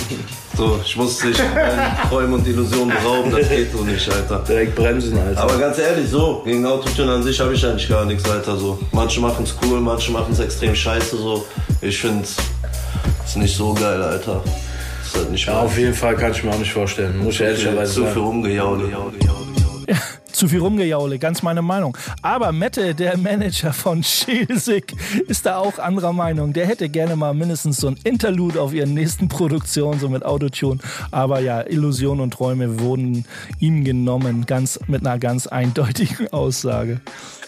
[0.57, 4.39] So, ich muss dich meinen Träumen und Illusionen berauben, das geht so nicht, Alter.
[4.49, 5.43] Direkt bremsen, Alter.
[5.43, 8.79] Aber ganz ehrlich, so, gegen Autotune an sich habe ich eigentlich gar nichts weiter so.
[8.93, 11.47] Manche machen es cool, manche machen es extrem scheiße so.
[11.83, 14.43] Ich finde es nicht so geil, Alter.
[15.05, 17.19] Ist halt nicht ja, auf jeden Fall kann ich mir auch nicht vorstellen.
[17.19, 19.66] Muss ich ehrlicherweise zu viel sagen.
[20.37, 21.97] Zu viel rumgejaule, ganz meine Meinung.
[22.21, 24.95] Aber Mette, der Manager von Schelsig,
[25.29, 26.53] ist da auch anderer Meinung.
[26.53, 30.79] Der hätte gerne mal mindestens so ein Interlude auf ihren nächsten Produktionen, so mit Autotune.
[31.11, 33.25] Aber ja, Illusionen und Träume wurden
[33.61, 37.01] ihm genommen, ganz mit einer ganz eindeutigen Aussage.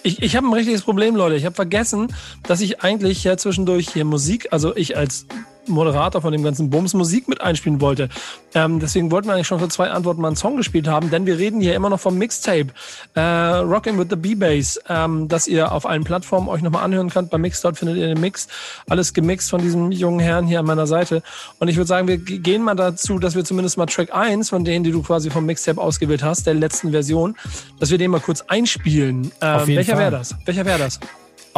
[0.03, 1.37] Ich, ich habe ein richtiges Problem, Leute.
[1.37, 2.09] Ich habe vergessen,
[2.45, 5.27] dass ich eigentlich ja zwischendurch hier Musik, also ich als
[5.75, 8.09] Moderator von dem ganzen Bums Musik mit einspielen wollte.
[8.55, 11.27] Ähm, deswegen wollten wir eigentlich schon für zwei Antworten mal einen Song gespielt haben, denn
[11.27, 12.69] wir reden hier immer noch vom Mixtape
[13.15, 17.31] äh, Rockin' with the B-Bass, ähm, das ihr auf allen Plattformen euch nochmal anhören könnt.
[17.31, 18.49] Bei Mixdot findet ihr den Mix,
[18.89, 21.23] alles gemixt von diesem jungen Herrn hier an meiner Seite.
[21.59, 24.65] Und ich würde sagen, wir gehen mal dazu, dass wir zumindest mal Track 1 von
[24.65, 27.37] denen, die du quasi vom Mixtape ausgewählt hast, der letzten Version,
[27.79, 29.33] dass wir den mal kurz einspielen.
[29.41, 30.35] Ähm, Auf jeden welcher wäre das?
[30.45, 31.01] Welcher wäre das?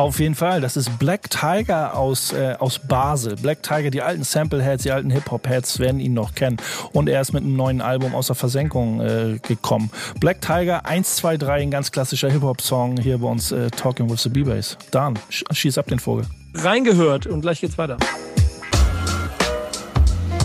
[0.01, 3.37] Auf jeden Fall, das ist Black Tiger aus, äh, aus Basel.
[3.37, 6.57] Black Tiger, die alten Sampleheads, die alten Hip-Hop-Heads werden ihn noch kennen.
[6.93, 9.91] Und er ist mit einem neuen Album aus der Versenkung äh, gekommen.
[10.19, 14.23] Black Tiger 1, 2, 3, ein ganz klassischer Hip-Hop-Song hier bei uns äh, Talking with
[14.23, 14.79] the B-Bass.
[14.91, 16.25] Dan, sch schieß ab den Vogel.
[16.55, 17.99] reingehört und gleich geht's weiter.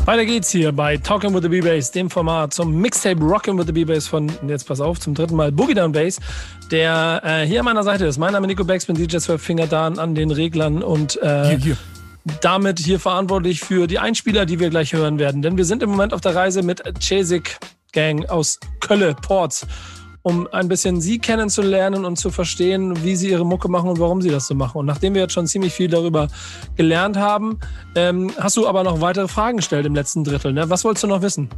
[0.05, 3.71] Weiter geht's hier bei Talking with the B-Bass, dem Format zum Mixtape Rockin' with the
[3.71, 6.19] B-Bass von, jetzt pass auf, zum dritten Mal Boogie Down Bass,
[6.69, 8.19] der äh, hier an meiner Seite ist.
[8.19, 11.57] Mein Name ist Nico Becks, bin DJ 12 Finger da an den Reglern und äh,
[12.39, 15.41] damit hier verantwortlich für die Einspieler, die wir gleich hören werden.
[15.41, 17.57] Denn wir sind im Moment auf der Reise mit Chasik
[17.91, 19.65] Gang aus Kölle, Ports,
[20.25, 24.23] um ein bisschen sie kennenzulernen und zu verstehen, wie sie ihre Mucke machen und warum
[24.23, 24.79] sie das so machen.
[24.79, 26.29] Und nachdem wir jetzt schon ziemlich viel darüber
[26.75, 27.59] gelernt haben,
[27.93, 30.51] ähm, hast du aber noch weitere Fragen gestellt im letzten Drittel.
[30.51, 30.67] Ne?
[30.67, 31.49] Was wolltest du noch wissen?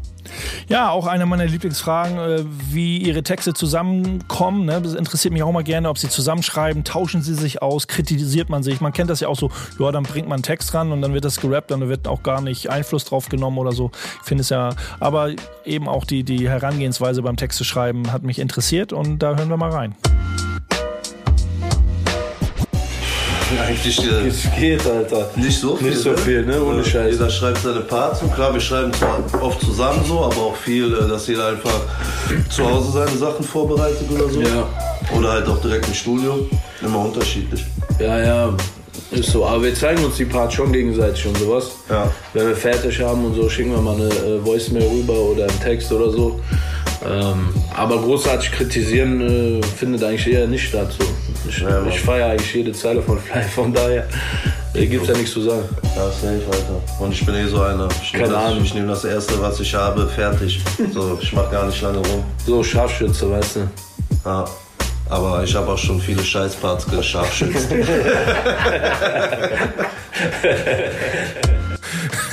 [0.68, 4.66] Ja, auch eine meiner Lieblingsfragen, äh, wie ihre Texte zusammenkommen.
[4.66, 4.82] Ne?
[4.82, 8.64] Das interessiert mich auch mal gerne, ob sie zusammenschreiben, tauschen sie sich aus, kritisiert man
[8.64, 8.82] sich.
[8.82, 9.50] Man kennt das ja auch so,
[9.80, 12.22] ja, dann bringt man einen Text ran und dann wird das gerappt, dann wird auch
[12.22, 13.92] gar nicht Einfluss drauf genommen oder so.
[14.22, 15.32] Ich finde es ja, aber
[15.64, 18.57] eben auch die, die Herangehensweise beim Texte schreiben hat mich interessiert
[18.94, 19.96] und da hören wir mal rein.
[23.66, 25.30] Eigentlich äh, Es geht, Alter.
[25.36, 25.90] nicht so viel.
[25.90, 26.62] Nicht so viel, ne?
[26.62, 27.12] Ohne Äh, Scheiß.
[27.14, 30.94] Jeder schreibt seine Parts und klar, wir schreiben zwar oft zusammen so, aber auch viel,
[30.94, 31.80] äh, dass jeder einfach
[32.50, 34.42] zu Hause seine Sachen vorbereitet oder so.
[34.42, 34.68] Ja.
[35.18, 36.46] Oder halt auch direkt im Studio.
[36.82, 37.64] Immer unterschiedlich.
[38.00, 38.54] Ja, ja,
[39.12, 39.46] ist so.
[39.46, 41.72] Aber wir zeigen uns die Parts schon gegenseitig und sowas.
[41.90, 42.12] Ja.
[42.34, 45.60] Wenn wir fertig haben und so, schicken wir mal eine äh, Voicemail rüber oder einen
[45.62, 46.40] Text oder so.
[47.06, 50.92] Ähm, aber großartig kritisieren äh, findet eigentlich eher nicht statt.
[50.98, 51.06] So.
[51.48, 54.08] Ich, Ja, ich feiere eigentlich jede Zeile von Fly, von daher
[54.74, 55.64] äh, gibt es ja nichts zu sagen.
[55.96, 56.82] Ja, safe, Alter.
[57.00, 57.88] Und ich bin eh so einer.
[58.02, 58.64] Ich nehme Keine das, Ahnung.
[58.64, 60.60] ich nehm das Erste, was ich habe, fertig.
[60.94, 62.24] So, ich mach gar nicht lange rum.
[62.46, 63.60] So Scharfschütze, weißt du.
[64.26, 64.46] Ja.
[65.10, 67.70] Aber ich habe auch schon viele Scheißparts gescharfschützt.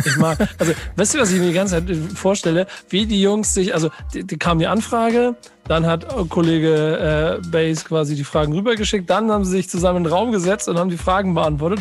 [0.04, 2.66] Ich mag, also, weißt du, was ich mir die ganze Zeit vorstelle?
[2.88, 5.36] Wie die Jungs sich, also, die, die kam die Anfrage,
[5.66, 10.04] dann hat Kollege äh, Bass quasi die Fragen rübergeschickt, dann haben sie sich zusammen in
[10.04, 11.80] den Raum gesetzt und haben die Fragen beantwortet.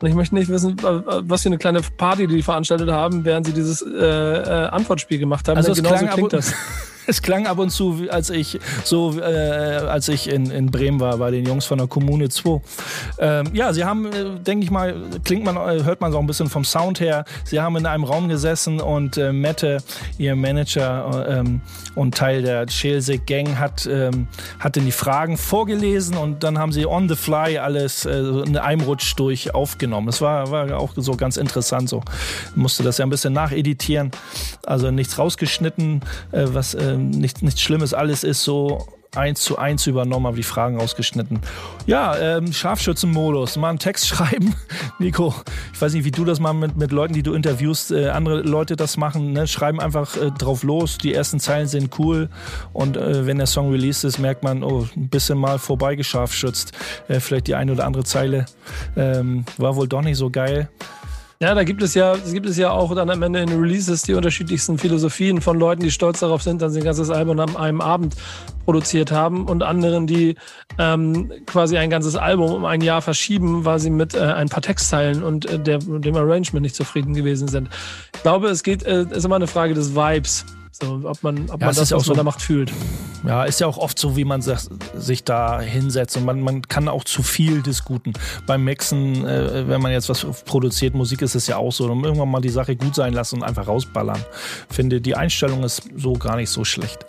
[0.00, 3.46] Und ich möchte nicht wissen, äh, was für eine kleine Party die veranstaltet haben, während
[3.46, 5.56] sie dieses äh, äh, Antwortspiel gemacht haben.
[5.56, 6.52] Also Denn es genauso klang, ab klingt das.
[7.06, 11.16] es klang ab und zu, als ich so, äh, als ich in, in Bremen war,
[11.18, 12.60] bei den Jungs von der Kommune 2.
[13.18, 16.26] Ähm, ja, sie haben, äh, denke ich mal, klingt man, äh, hört man so ein
[16.26, 17.24] bisschen vom Sound her.
[17.44, 19.78] Sie haben in einem Raum gesessen und äh, Mette,
[20.18, 21.60] ihr Manager äh, ähm,
[21.94, 26.72] und Teil der Schelsig Gang, hat, ähm, hat dann die Fragen vorgelesen und dann haben
[26.72, 30.06] sie on the fly alles äh, in einem Rutsch durch aufgenommen.
[30.06, 32.02] Das war, war auch so ganz interessant so.
[32.54, 34.10] Musste das ja ein bisschen nacheditieren.
[34.64, 39.86] Also nichts rausgeschnitten, äh, was äh, nichts nichts Schlimmes, alles ist so eins zu eins
[39.86, 41.40] übernommen, aber die Fragen rausgeschnitten.
[41.86, 44.54] Ja, ähm, Scharfschützenmodus, mal einen Text schreiben.
[44.98, 45.34] Nico,
[45.72, 48.40] ich weiß nicht, wie du das mal mit, mit Leuten, die du interviewst, äh, andere
[48.40, 49.46] Leute das machen, ne?
[49.46, 50.96] schreiben einfach äh, drauf los.
[50.96, 52.30] Die ersten Zeilen sind cool
[52.72, 56.72] und äh, wenn der Song released ist, merkt man, oh, ein bisschen mal vorbeigescharfschützt.
[57.08, 58.46] Äh, vielleicht die eine oder andere Zeile
[58.96, 60.70] ähm, war wohl doch nicht so geil.
[61.42, 64.14] Ja, da gibt es ja, gibt es ja auch dann am Ende in Releases die
[64.14, 67.80] unterschiedlichsten Philosophien von Leuten, die stolz darauf sind, dass sie ein ganzes Album an einem
[67.80, 68.14] Abend
[68.64, 70.36] produziert haben und anderen, die
[70.78, 74.62] ähm, quasi ein ganzes Album um ein Jahr verschieben, weil sie mit äh, ein paar
[74.62, 77.70] Textzeilen und äh, der, dem Arrangement nicht zufrieden gewesen sind.
[78.14, 80.46] Ich glaube, es geht, äh, ist immer eine Frage des Vibes.
[80.82, 82.42] So, ob man, ob Ja, man das, ist ja auch was man so- da macht,
[82.42, 82.72] fühlt.
[83.24, 84.58] Ja, ist ja auch oft so, wie man sich,
[84.96, 88.12] sich da hinsetzt und man, man kann auch zu viel diskuten.
[88.48, 92.02] Beim Mixen, äh, wenn man jetzt was produziert, Musik ist es ja auch so, und
[92.04, 94.18] irgendwann mal die Sache gut sein lassen und einfach rausballern.
[94.68, 97.06] Finde, die Einstellung ist so gar nicht so schlecht.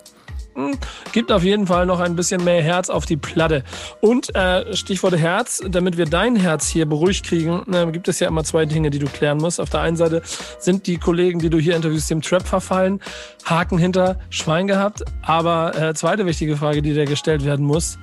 [1.12, 3.64] Gibt auf jeden Fall noch ein bisschen mehr Herz auf die Platte.
[4.02, 8.28] Und äh, Stichwort Herz, damit wir dein Herz hier beruhigt kriegen, äh, gibt es ja
[8.28, 9.60] immer zwei Dinge, die du klären musst.
[9.60, 10.22] Auf der einen Seite
[10.60, 13.02] sind die Kollegen, die du hier interviewst, dem Trap verfallen,
[13.46, 15.04] Haken hinter Schwein gehabt.
[15.22, 17.98] Aber äh, zweite wichtige Frage, die dir gestellt werden muss,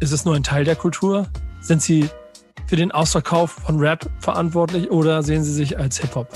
[0.00, 1.26] ist es nur ein Teil der Kultur?
[1.60, 2.08] Sind sie
[2.66, 6.28] für den Ausverkauf von Rap verantwortlich oder sehen sie sich als Hip-Hop?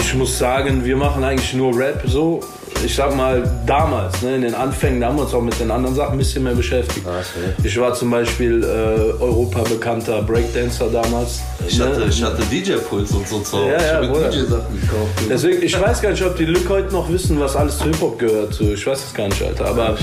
[0.00, 2.40] Ich muss sagen, wir machen eigentlich nur Rap so.
[2.84, 5.70] Ich sag mal, damals, ne, in den Anfängen, da haben wir uns auch mit den
[5.70, 7.06] anderen Sachen ein bisschen mehr beschäftigt.
[7.06, 7.54] Ah, safe.
[7.62, 11.40] Ich war zum Beispiel äh, Europa bekannter Breakdancer damals.
[11.68, 11.84] Ich ne?
[11.84, 13.68] hatte, ich hatte DJ-Puls und so Zeug.
[13.68, 14.06] Ja, ich ja, habe.
[14.06, 15.10] DJ-Sachen gekauft.
[15.28, 18.18] Deswegen, ich weiß gar nicht, ob die Lück heute noch wissen, was alles zu Hip-Hop
[18.18, 18.54] gehört.
[18.54, 19.66] So, Ich weiß es gar nicht, Alter.
[19.66, 19.98] Aber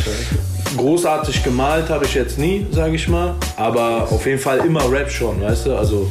[0.77, 3.33] großartig gemalt habe ich jetzt nie, sage ich mal.
[3.55, 5.75] Aber auf jeden Fall immer Rap schon, weißt du?
[5.75, 6.07] Also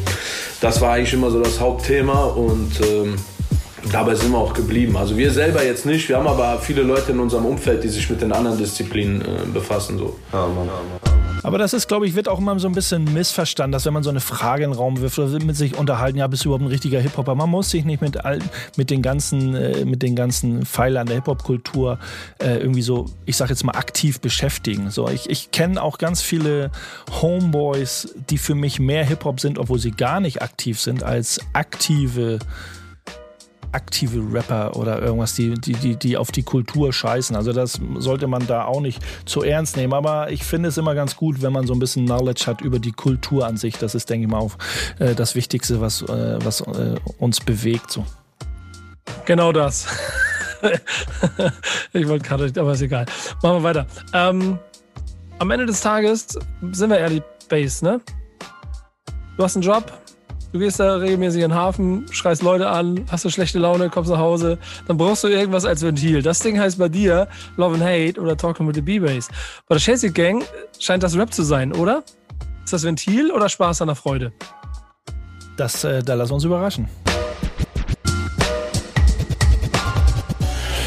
[0.61, 3.17] das war eigentlich immer so das Hauptthema und ähm,
[3.93, 4.97] dabei sind wir auch geblieben.
[4.97, 6.09] Also wir selber jetzt nicht.
[6.09, 9.25] Wir haben aber viele Leute in unserem Umfeld, die sich mit den anderen Disziplinen äh,
[9.53, 9.99] befassen.
[9.99, 10.17] So.
[10.33, 10.69] Ja, Mann.
[11.47, 14.03] Aber das ist, glaube ich, wird auch immer so ein bisschen missverstanden, dass wenn man
[14.03, 16.65] so eine Frage in den Raum wirft oder mit sich unterhalten, ja, bist du überhaupt
[16.65, 17.37] ein richtiger Hip-Hopper?
[17.37, 18.41] Man muss sich nicht mit, all,
[18.77, 22.01] mit den ganzen, äh, mit den ganzen Pfeilern der Hip-Hop-Kultur
[22.39, 24.91] äh, irgendwie so, ich sag jetzt mal, aktiv beschäftigen.
[24.91, 26.73] So, ich, ich kenne auch ganz viele
[27.23, 32.41] Homeboys, die für mich mehr Hip-Hop sind, obwohl sie gar nicht aktiv sind, als aktive
[33.77, 37.37] aktive Rapper oder irgendwas, die, die, die, die auf die Kultur scheißen.
[37.37, 39.93] Also das sollte man da auch nicht zu ernst nehmen.
[39.93, 42.79] Aber ich finde es immer ganz gut, wenn man so ein bisschen Knowledge hat über
[42.79, 43.77] die Kultur an sich.
[43.77, 44.57] Das ist, denke ich mal, auch
[44.99, 47.91] äh, das Wichtigste, was, äh, was äh, uns bewegt.
[47.91, 48.07] So.
[49.27, 49.87] Genau das.
[51.93, 53.05] ich wollte gerade, aber ist egal.
[53.43, 53.87] Machen wir weiter.
[54.15, 54.59] Ähm,
[55.39, 56.39] am Ende des Tages
[56.73, 58.01] sind wir ehrlich, Base, ne?
[59.37, 59.93] Du hast einen Job,
[60.57, 64.11] du gehst da regelmäßig in den Hafen, schreist Leute an, hast du schlechte Laune, kommst
[64.11, 66.23] nach Hause, dann brauchst du irgendwas als Ventil.
[66.23, 69.29] Das Ding heißt bei dir Love and Hate oder Talking with the B-Bass.
[69.69, 70.45] Bei der Chelsea Gang
[70.79, 72.03] scheint das Rap zu sein, oder?
[72.65, 74.33] Ist das Ventil oder Spaß an der Freude?
[75.59, 76.89] Das, äh, da lass uns überraschen.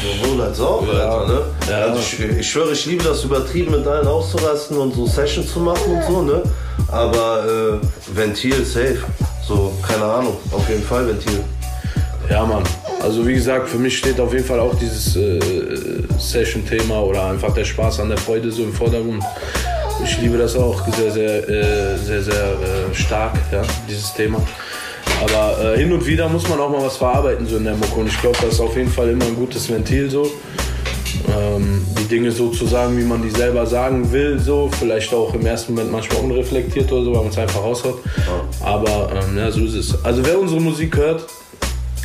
[0.02, 1.74] Sowohl als auch, Alter, ne?
[1.76, 5.60] Also ich, ich schwöre, ich liebe das übertrieben mit allen auszurasten und so Sessions zu
[5.60, 6.42] machen und so, ne?
[6.88, 8.98] Aber äh, Ventil safe.
[9.46, 11.44] So, keine Ahnung, auf jeden Fall Ventil.
[12.28, 12.62] Ja, Mann.
[13.02, 15.40] Also wie gesagt, für mich steht auf jeden Fall auch dieses äh,
[16.18, 19.24] Session-Thema oder einfach der Spaß an der Freude so im Vordergrund.
[20.04, 24.40] Ich liebe das auch sehr, sehr, äh, sehr, sehr äh, stark, ja, dieses Thema.
[25.22, 28.00] Aber äh, hin und wieder muss man auch mal was verarbeiten so in der Mucke
[28.00, 30.30] und ich glaube, das ist auf jeden Fall immer ein gutes Ventil so.
[31.36, 35.34] Ähm, die Dinge so zu sagen, wie man die selber sagen will, so vielleicht auch
[35.34, 38.00] im ersten Moment manchmal unreflektiert oder so, weil man es einfach raushaut.
[38.60, 40.04] Aber ähm, ja, so ist es.
[40.04, 41.26] Also wer unsere Musik hört,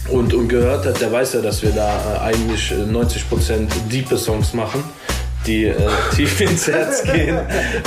[0.10, 4.54] und, und gehört hat, der weiß ja, dass wir da äh, eigentlich 90% diepe Songs
[4.54, 4.84] machen,
[5.48, 5.76] die äh,
[6.16, 7.40] tief ins Herz gehen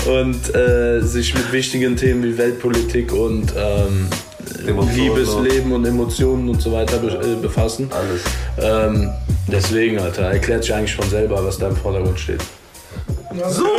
[0.06, 4.08] und äh, sich mit wichtigen Themen wie Weltpolitik und ähm,
[4.94, 7.90] Liebesleben und Emotionen und so weiter be äh, befassen.
[7.90, 8.22] Alles.
[8.60, 9.10] Ähm,
[9.48, 12.42] deswegen, Alter, erklärt sich eigentlich von selber, was da im Vordergrund steht.
[13.48, 13.64] So!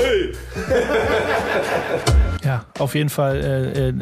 [2.41, 3.93] Ja, auf jeden Fall äh, äh,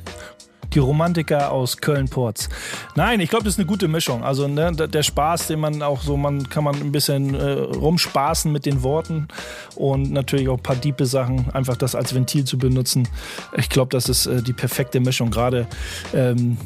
[0.73, 2.49] die Romantiker aus Köln-Porz.
[2.95, 4.23] Nein, ich glaube, das ist eine gute Mischung.
[4.23, 8.51] Also ne, der Spaß, den man auch so, man kann man ein bisschen äh, rumspaßen
[8.51, 9.27] mit den Worten
[9.75, 13.07] und natürlich auch ein paar diepe Sachen, einfach das als Ventil zu benutzen.
[13.57, 15.67] Ich glaube, das ist äh, die perfekte Mischung, gerade
[16.13, 16.57] ähm,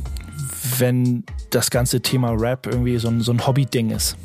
[0.78, 4.18] wenn das ganze Thema Rap irgendwie so ein, so ein Hobby-Ding ist.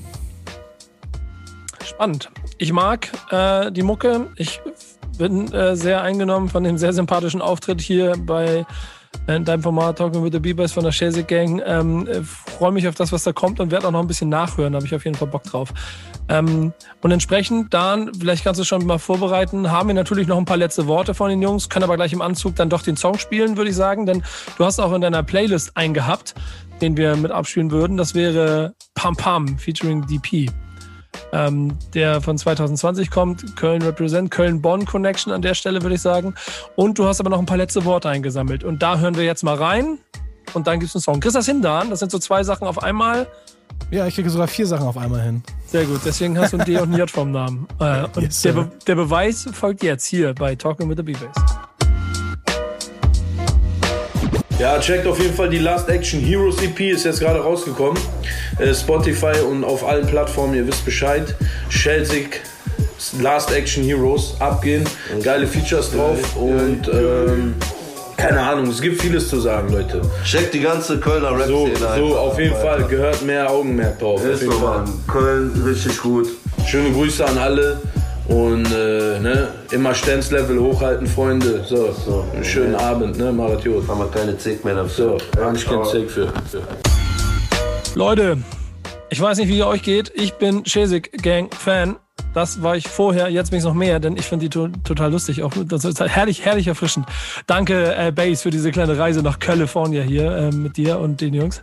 [1.87, 2.31] Spannend.
[2.59, 4.29] Ich mag äh, die Mucke.
[4.37, 4.61] Ich
[5.19, 8.67] bin äh, sehr eingenommen von dem sehr sympathischen Auftritt hier bei
[9.29, 11.63] in deinem Format Talking with the B-Boys von der Shazig Gang.
[11.65, 14.29] Ähm, äh, Freue mich auf das, was da kommt und werde auch noch ein bisschen
[14.29, 14.73] nachhören.
[14.73, 15.73] Da habe ich auf jeden Fall Bock drauf.
[16.29, 16.73] Ähm,
[17.03, 20.57] und entsprechend, Dan, vielleicht kannst du schon mal vorbereiten, haben wir natürlich noch ein paar
[20.57, 23.57] letzte Worte von den Jungs, können aber gleich im Anzug dann doch den Song spielen,
[23.57, 24.25] würde ich sagen, denn
[24.59, 26.35] du hast auch in deiner Playlist einen gehabt,
[26.81, 27.97] den wir mit abspielen würden.
[27.97, 30.51] Das wäre Pam Pam featuring DP
[31.33, 33.57] ähm, der von 2020 kommt.
[33.57, 36.35] Köln Represent, Köln-Bonn Connection an der Stelle, würde ich sagen.
[36.75, 38.65] Und du hast aber noch ein paar letzte Worte eingesammelt.
[38.65, 39.99] Und da hören wir jetzt mal rein.
[40.55, 41.21] Und dann gibt es einen Song.
[41.21, 41.91] Kriegst du das hin, Dan?
[41.91, 43.27] Das sind so zwei Sachen auf einmal.
[43.91, 45.43] Ja, ich kriege sogar vier Sachen auf einmal hin.
[45.67, 47.69] Sehr gut, deswegen hast du ein D und ein J vom Namen.
[47.79, 48.53] Äh, und Yes, der.
[48.53, 51.76] Be der Beweis folgt jetzt hier bei Talking with the B-Bass.
[54.59, 58.01] Ja, checkt auf jeden Fall die Last Action Heroes EP, ist jetzt gerade rausgekommen.
[58.59, 61.35] Äh, Spotify und auf allen Plattformen, ihr wisst Bescheid.
[61.69, 62.41] Schelsig,
[63.21, 64.85] Last Action Heroes, abgehen.
[65.23, 67.55] Geile Features drauf und ähm,
[68.17, 70.01] keine Ahnung, es gibt vieles zu sagen, Leute.
[70.25, 74.21] Check die ganze Kölner So, Rap-Szene so einfach auf jeden Fall gehört mehr Augenmerk drauf.
[74.21, 74.85] Auf Ist so.
[75.07, 76.29] Köln richtig gut.
[76.67, 77.83] Schöne Grüße an alle
[78.29, 81.65] und äh, ne, immer Stanzlevel hochhalten, Freunde.
[81.65, 82.25] So, So.
[82.35, 83.87] einen schönen Abend, ne, Marathon.
[83.87, 85.19] Haben wir keine Zick mehr dafür.
[85.37, 86.33] So, habe ich kein Steak für.
[87.95, 88.39] Leute,
[89.11, 90.13] ich weiß nicht, wie ihr euch geht.
[90.15, 91.97] Ich bin Shazig Gang Fan.
[92.35, 95.11] Das war ich vorher, jetzt bin ich noch mehr, denn ich finde die to total
[95.11, 95.43] lustig.
[95.43, 97.07] Auch das ist halt herrlich, herrlich erfrischend.
[97.47, 101.33] Danke, äh, Base, für diese kleine Reise nach California hier äh, mit dir und den
[101.33, 101.63] Jungs.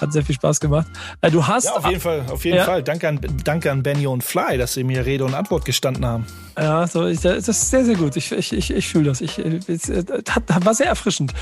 [0.00, 0.86] Hat sehr viel Spaß gemacht.
[1.20, 1.64] Äh, du hast.
[1.64, 2.64] Ja, auf jeden Fall, auf jeden Ja.
[2.64, 2.82] Fall.
[2.82, 6.26] Danke an, danke an Benny und Fly, dass sie mir Rede und Antwort gestanden haben.
[6.58, 8.14] Ja, so, ich, das ist sehr, sehr gut.
[8.16, 9.20] Ich, ich, ich, ich fühle das.
[9.22, 11.32] Ich, es, äh, hat, war sehr erfrischend.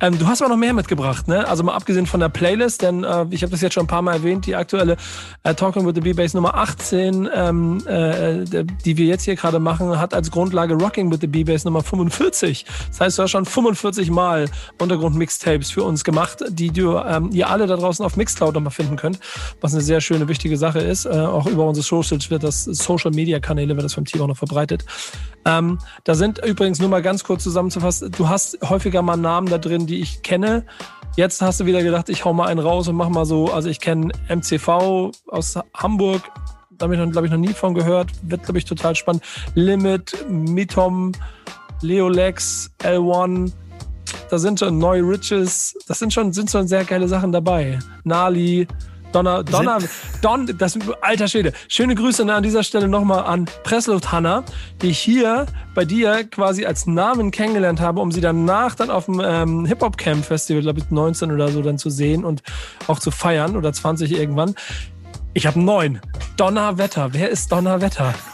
[0.00, 1.46] Ähm, du hast aber noch mehr mitgebracht, ne?
[1.48, 4.02] Also mal abgesehen von der Playlist, denn äh, ich habe das jetzt schon ein paar
[4.02, 4.96] Mal erwähnt, die aktuelle
[5.42, 8.44] äh, Talking with the B-Bass Nummer 18, ähm, äh,
[8.84, 12.64] die wir jetzt hier gerade machen, hat als Grundlage Rocking with the B-Bass Nummer 45.
[12.90, 14.46] Das heißt, du hast schon 45 Mal
[14.78, 18.96] Untergrund-Mixtapes für uns gemacht, die du, ähm, ihr alle da draußen auf Mixcloud nochmal finden
[18.96, 19.18] könnt,
[19.60, 21.06] was eine sehr schöne, wichtige Sache ist.
[21.06, 24.84] Äh, auch über unsere Socials wird das, Social-Media-Kanäle wird das vom Team auch noch verbreitet.
[25.44, 29.58] Ähm, da sind übrigens nur mal ganz kurz zusammenzufassen, du hast häufiger mal Namen da
[29.58, 30.66] drin, die ich kenne.
[31.16, 33.68] Jetzt hast du wieder gedacht, ich hau mal einen raus und mach mal so, also
[33.68, 36.22] ich kenne MCV aus Hamburg,
[36.80, 38.10] da habe ich, glaube ich, noch nie von gehört.
[38.22, 39.22] Wird, glaube ich, total spannend.
[39.54, 41.12] Limit, Mitom,
[41.82, 43.52] Leolex, L1,
[44.30, 47.78] da sind schon Neu Riches, das sind schon, sind schon sehr geile Sachen dabei.
[48.04, 48.66] Nali,
[49.12, 49.78] Donner, Donner,
[50.22, 51.52] Don, das, alter Schwede.
[51.68, 54.44] Schöne Grüße an dieser Stelle nochmal an Pressluft Hanna,
[54.82, 59.06] die ich hier bei dir quasi als Namen kennengelernt habe, um sie danach dann auf
[59.06, 62.42] dem ähm, Hip-Hop-Camp Festival, glaube ich, 19 oder so, dann zu sehen und
[62.86, 64.54] auch zu feiern oder 20 irgendwann.
[65.32, 66.00] Ich habe neun.
[66.36, 67.12] Donnerwetter.
[67.12, 68.14] Wer ist Donnerwetter?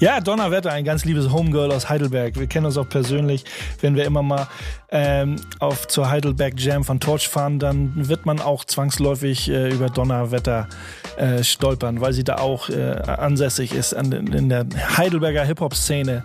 [0.00, 2.38] Ja, Donnerwetter, ein ganz liebes Homegirl aus Heidelberg.
[2.38, 3.44] Wir kennen uns auch persönlich.
[3.80, 4.48] Wenn wir immer mal
[4.90, 9.88] ähm, auf zur Heidelberg Jam von Torch fahren, dann wird man auch zwangsläufig äh, über
[9.88, 10.68] Donnerwetter
[11.16, 14.66] äh, stolpern, weil sie da auch äh, ansässig ist an, in der
[14.96, 16.24] Heidelberger Hip-Hop-Szene.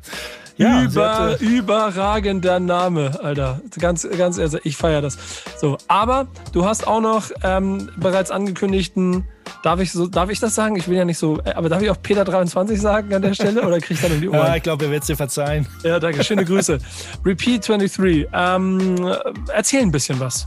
[0.58, 3.62] Ja, Über, hat, äh, überragender Name, Alter.
[3.78, 5.18] Ganz, ganz ehrlich, ich feiere das.
[5.58, 9.26] So, aber du hast auch noch ähm, bereits angekündigten,
[9.64, 10.76] darf ich so, darf ich das sagen?
[10.76, 13.34] Ich will ja nicht so, äh, aber darf ich auch Peter 23 sagen an der
[13.34, 14.40] Stelle oder krieg ich dann um die Ohren?
[14.40, 15.68] ja, ich glaube, er wird es dir verzeihen.
[15.84, 16.24] Ja, danke.
[16.24, 16.80] Schöne Grüße.
[17.26, 18.28] Repeat 23.
[18.34, 19.16] Ähm,
[19.54, 20.46] erzähl ein bisschen was.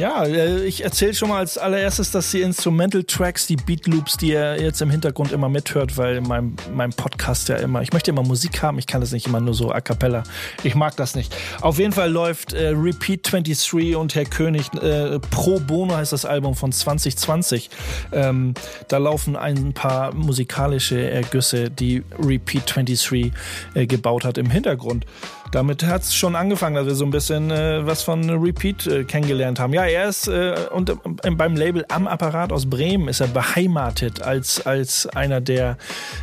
[0.00, 4.16] Ja, äh, ich erzähle schon mal als allererstes, dass die Instrumental Tracks, die Beat Loops,
[4.16, 8.10] die ihr jetzt im Hintergrund immer mithört, weil in meinem Podcast ja immer, ich möchte
[8.10, 10.22] immer Musik haben, ich kann das nicht immer nur so a cappella.
[10.62, 11.36] Ich mag das nicht.
[11.60, 16.24] Auf jeden Fall läuft äh, Repeat 23 und Herr König äh, Pro Bono heißt das
[16.24, 17.68] Album von 2020.
[18.12, 18.54] Ähm,
[18.88, 23.32] da laufen ein paar musikalische Ergüsse, die Repeat 23
[23.74, 25.04] äh, gebaut hat im Hintergrund
[25.50, 29.04] damit hat es schon angefangen, dass wir so ein bisschen äh, was von Repeat äh,
[29.04, 29.72] kennengelernt haben.
[29.72, 34.22] Ja, er ist äh, und, äh, beim Label Am Apparat aus Bremen ist er beheimatet
[34.22, 35.76] als, als einer der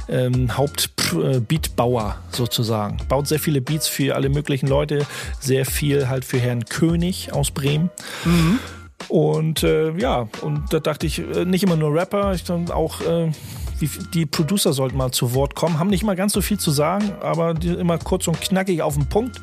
[0.08, 2.98] ähm, Hauptbeatbauer sozusagen.
[3.10, 5.06] Baut sehr viele Beats für alle möglichen Leute,
[5.40, 7.90] sehr viel halt für Herrn König aus Bremen.
[8.24, 8.60] Mhm.
[9.10, 13.32] Und äh, ja, und da dachte ich, äh, nicht immer nur Rapper, ich auch wie,
[14.14, 17.14] die Producer sollten mal zu Wort kommen, haben nicht mal ganz so viel zu sagen,
[17.22, 19.40] aber immer kurz und knackig auf den Punkt,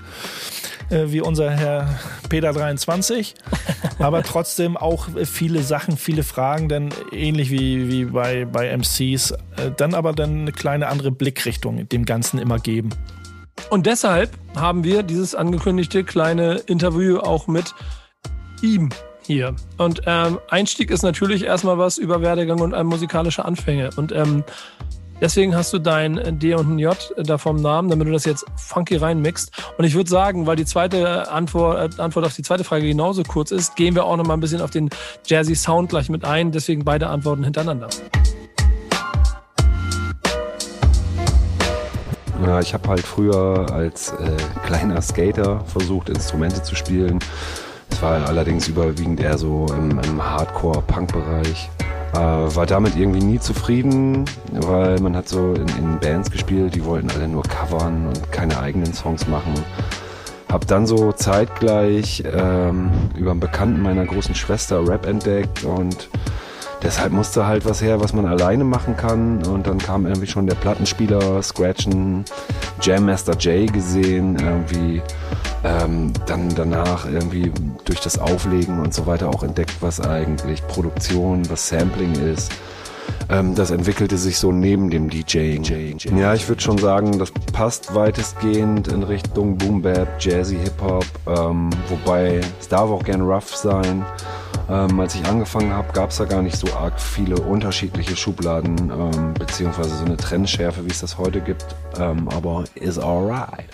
[0.90, 3.34] äh, wie unser Herr Peter 23.
[3.98, 9.36] aber trotzdem auch viele Sachen, viele Fragen, denn ähnlich wie, wie bei, bei MCs, äh,
[9.76, 12.90] dann aber dann eine kleine andere Blickrichtung dem Ganzen immer geben.
[13.70, 17.74] Und deshalb haben wir dieses angekündigte kleine Interview auch mit
[18.62, 18.90] ihm
[19.26, 19.54] hier.
[19.78, 23.90] Und ähm, Einstieg ist natürlich erstmal was über Werdegang und ähm, musikalische Anfänge.
[23.96, 24.44] Und ähm,
[25.20, 28.44] deswegen hast du dein D und ein J da vom Namen, damit du das jetzt
[28.56, 29.50] funky reinmixst.
[29.78, 33.22] Und ich würde sagen, weil die zweite Antwort, äh, Antwort auf die zweite Frage genauso
[33.22, 34.90] kurz ist, gehen wir auch noch mal ein bisschen auf den
[35.26, 36.52] Jazzy Sound gleich mit ein.
[36.52, 37.88] Deswegen beide Antworten hintereinander.
[42.44, 47.20] Ja, ich habe halt früher als äh, kleiner Skater versucht, Instrumente zu spielen.
[48.04, 51.70] War allerdings überwiegend eher so im, im Hardcore-Punk-Bereich.
[52.12, 56.84] Äh, war damit irgendwie nie zufrieden, weil man hat so in, in, Bands gespielt, die
[56.84, 59.54] wollten alle nur covern und keine eigenen Songs machen.
[60.52, 66.10] Hab dann so zeitgleich ähm, über einen Bekannten meiner großen Schwester Rap entdeckt und
[66.82, 69.42] deshalb musste halt was her, was man alleine machen kann.
[69.46, 72.26] Und dann kam irgendwie schon der Plattenspieler, Scratchen,
[72.82, 75.00] Jam Master J gesehen, irgendwie
[75.64, 77.50] ähm, dann danach irgendwie
[77.84, 82.52] durch das Auflegen und so weiter auch entdeckt, was eigentlich Produktion, was Sampling ist.
[83.30, 85.96] Ähm, das entwickelte sich so neben dem DJing.
[86.16, 91.06] Ja, ich würde schon sagen, das passt weitestgehend in Richtung Boom Bap, Jazzy Hip Hop,
[91.26, 94.04] ähm, wobei es darf auch gern rough sein.
[94.70, 98.90] Ähm, als ich angefangen habe, gab es da gar nicht so arg viele unterschiedliche Schubladen,
[98.90, 101.66] ähm, beziehungsweise so eine Trennschärfe, wie es das heute gibt.
[101.98, 103.68] Ähm, aber is alright.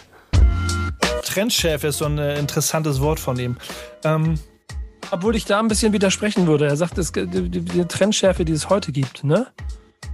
[1.30, 3.56] Trendchef ist so ein äh, interessantes Wort von ihm.
[4.04, 4.34] Ähm,
[5.10, 6.66] Obwohl ich da ein bisschen widersprechen würde.
[6.66, 9.46] Er sagt, es, die, die, die Trendschärfe, die es heute gibt, ne?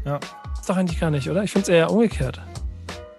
[0.04, 0.20] Ja.
[0.60, 1.42] Ist doch eigentlich gar nicht, oder?
[1.42, 2.40] Ich finde es eher umgekehrt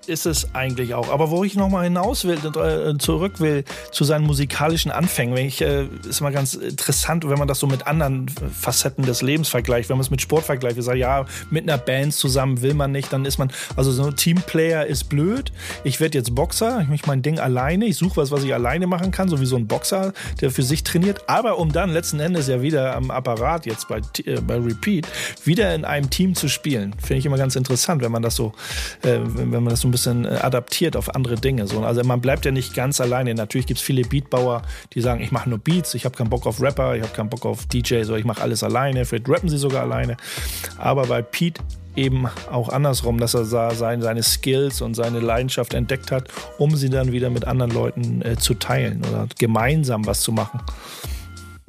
[0.08, 1.10] ist es eigentlich auch.
[1.10, 5.86] Aber wo ich nochmal hinaus will, äh, zurück will zu seinen musikalischen Anfängen, ich, äh,
[6.08, 9.98] ist immer ganz interessant, wenn man das so mit anderen Facetten des Lebens vergleicht, wenn
[9.98, 10.76] man es mit Sport vergleicht.
[10.76, 14.06] Wir sagen, ja, mit einer Band zusammen will man nicht, dann ist man, also so
[14.06, 15.52] ein Teamplayer ist blöd.
[15.84, 18.88] Ich werde jetzt Boxer, ich mache mein Ding alleine, ich suche was, was ich alleine
[18.88, 21.22] machen kann, so wie so ein Boxer, der für sich trainiert.
[21.28, 25.08] Aber um dann letzten Endes ja wieder am Apparat, jetzt bei, äh, bei Repeat,
[25.44, 28.54] wieder in einem Team zu spielen, finde ich immer ganz interessant, wenn man das so,
[29.04, 31.68] äh, wenn man das so ein bisschen äh, adaptiert auf andere Dinge.
[31.68, 33.34] So, also man bleibt ja nicht ganz alleine.
[33.34, 34.62] Natürlich gibt es viele Beatbauer,
[34.94, 37.30] die sagen, ich mache nur Beats, ich habe keinen Bock auf Rapper, ich habe keinen
[37.30, 39.06] Bock auf DJs oder ich mache alles alleine.
[39.06, 40.18] Vielleicht rappen sie sogar alleine.
[40.78, 41.62] Aber bei Pete
[41.96, 46.30] eben auch andersrum, dass er seine Skills und seine Leidenschaft entdeckt hat,
[46.60, 50.62] um sie dann wieder mit anderen Leuten äh, zu teilen oder gemeinsam was zu machen.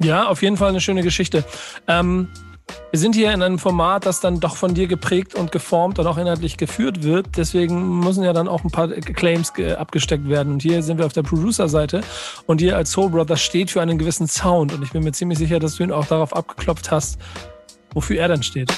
[0.01, 1.43] Ja, auf jeden Fall eine schöne Geschichte.
[1.87, 2.29] Ähm,
[2.91, 6.07] wir sind hier in einem Format, das dann doch von dir geprägt und geformt und
[6.07, 7.37] auch inhaltlich geführt wird.
[7.37, 10.53] Deswegen müssen ja dann auch ein paar Claims abgesteckt werden.
[10.53, 12.01] Und hier sind wir auf der Producer-Seite.
[12.47, 14.73] Und ihr als Soul Brother steht für einen gewissen Sound.
[14.73, 17.19] Und ich bin mir ziemlich sicher, dass du ihn auch darauf abgeklopft hast,
[17.93, 18.71] wofür er dann steht.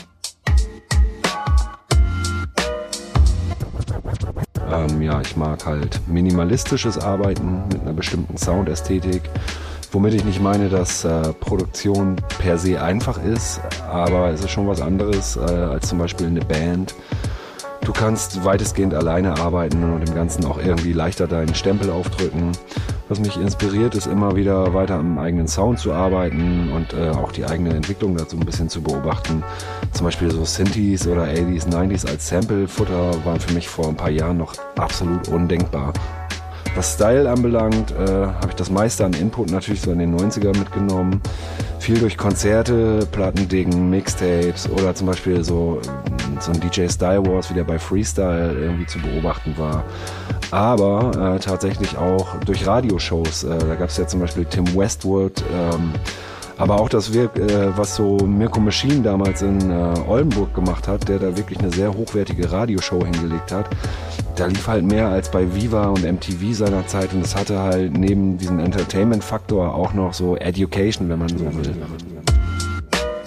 [4.72, 9.22] Ähm, ja, ich mag halt minimalistisches Arbeiten mit einer bestimmten Soundästhetik.
[9.94, 13.60] Womit ich nicht meine, dass äh, Produktion per se einfach ist,
[13.92, 16.96] aber es ist schon was anderes äh, als zum Beispiel eine Band.
[17.84, 22.54] Du kannst weitestgehend alleine arbeiten und dem Ganzen auch irgendwie leichter deinen Stempel aufdrücken.
[23.10, 27.34] Was mich inspiriert, ist immer wieder weiter am eigenen Sound zu arbeiten und äh, auch
[27.34, 29.44] die eigene Entwicklung dazu ein bisschen zu beobachten.
[29.92, 34.12] Zum Beispiel so Synthes oder 80s, 90s als Sample-Futter waren für mich vor ein paar
[34.12, 35.92] Jahren noch absolut undenkbar.
[36.76, 40.58] Was Style anbelangt, äh, habe ich das meiste an Input natürlich so in den 90er
[40.58, 41.22] mitgenommen.
[41.80, 45.82] Viel durch Konzerte, Plattendingen, Mixtapes oder zum Beispiel so,
[46.40, 49.84] so ein DJ Style Wars, wie der bei Freestyle irgendwie zu beobachten war.
[50.52, 53.44] Aber äh, tatsächlich auch durch Radioshows.
[53.44, 55.92] Äh, da gab es ja zum Beispiel Tim Westwood, ähm,
[56.58, 61.08] Aber auch das, wir, äh, was so Mirko Machine damals in äh, Oldenburg gemacht hat,
[61.08, 63.66] der da wirklich eine sehr hochwertige Radioshow hingelegt hat,
[64.36, 67.98] da lief halt mehr als bei Viva und MTV seiner Zeit und es hatte halt
[67.98, 71.76] neben diesem Entertainment-Faktor auch noch so Education, wenn man so will.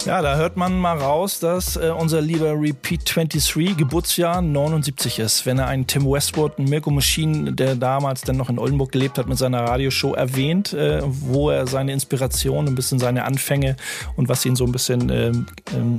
[0.05, 5.47] Ja, da hört man mal raus, dass äh, unser lieber Repeat 23 Geburtsjahr 79 ist.
[5.47, 9.17] Wenn er einen Tim Westwood, einen Mirko Machine, der damals dann noch in Oldenburg gelebt
[9.17, 13.77] hat, mit seiner Radioshow erwähnt, äh, wo er seine Inspiration, ein bisschen seine Anfänge
[14.15, 15.97] und was ihn so ein bisschen ähm, ähm,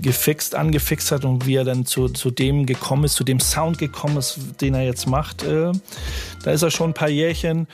[0.00, 3.78] gefixt, angefixt hat und wie er dann zu, zu dem gekommen ist, zu dem Sound
[3.78, 5.42] gekommen ist, den er jetzt macht.
[5.42, 5.72] Äh,
[6.44, 7.66] da ist er schon ein paar Jährchen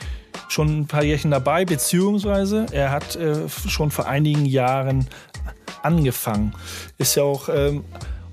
[0.47, 5.07] schon ein paar Jährchen dabei, beziehungsweise er hat äh, schon vor einigen Jahren
[5.83, 6.53] angefangen.
[6.97, 7.49] Ist ja auch.
[7.49, 7.83] Ähm,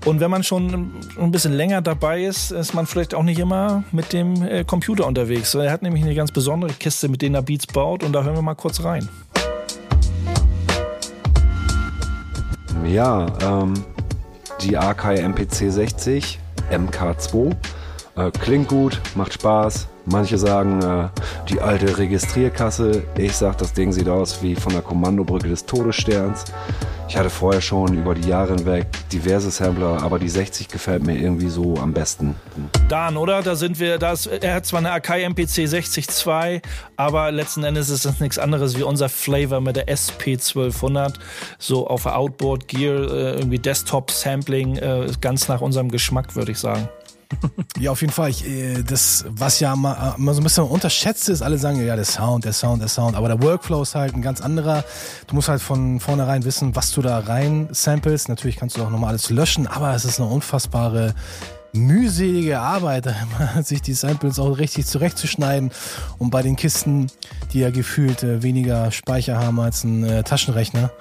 [0.05, 3.83] und wenn man schon ein bisschen länger dabei ist, ist man vielleicht auch nicht immer
[3.91, 5.53] mit dem äh, Computer unterwegs.
[5.53, 8.35] Er hat nämlich eine ganz besondere Kiste, mit der er Beats baut und da hören
[8.35, 9.09] wir mal kurz rein.
[12.87, 13.73] Ja, ähm,
[14.61, 16.39] die Akai MPC 60
[16.71, 17.55] MK2
[18.15, 21.09] äh, klingt gut, macht Spaß, Manche sagen, äh,
[21.49, 23.03] die alte Registrierkasse.
[23.17, 26.45] Ich sag, das Ding sieht aus wie von der Kommandobrücke des Todessterns.
[27.09, 31.17] Ich hatte vorher schon über die Jahre hinweg diverse Sampler, aber die 60 gefällt mir
[31.17, 32.35] irgendwie so am besten.
[32.89, 33.41] Dan, oder?
[33.41, 36.07] Da sind wir, das, er hat zwar eine Akai MPC 60
[36.97, 41.17] aber letzten Endes ist das nichts anderes wie unser Flavor mit der SP 1200.
[41.59, 46.59] So auf Outboard Gear, äh, irgendwie Desktop Sampling, äh, ganz nach unserem Geschmack, würde ich
[46.59, 46.89] sagen.
[47.79, 48.29] Ja, auf jeden Fall.
[48.29, 51.95] Ich, äh, das, was ja immer, immer so ein bisschen unterschätzt ist, alle sagen ja,
[51.95, 54.83] der Sound, der Sound, der Sound, aber der Workflow ist halt ein ganz anderer.
[55.27, 58.27] Du musst halt von vornherein wissen, was du da rein samples.
[58.27, 61.13] Natürlich kannst du auch nochmal alles löschen, aber es ist eine unfassbare
[61.73, 63.13] mühselige Arbeit,
[63.63, 65.71] sich die Samples auch richtig zurechtzuschneiden.
[66.17, 67.07] Und bei den Kisten,
[67.53, 70.91] die ja gefühlt äh, weniger Speicher haben als ein äh, Taschenrechner,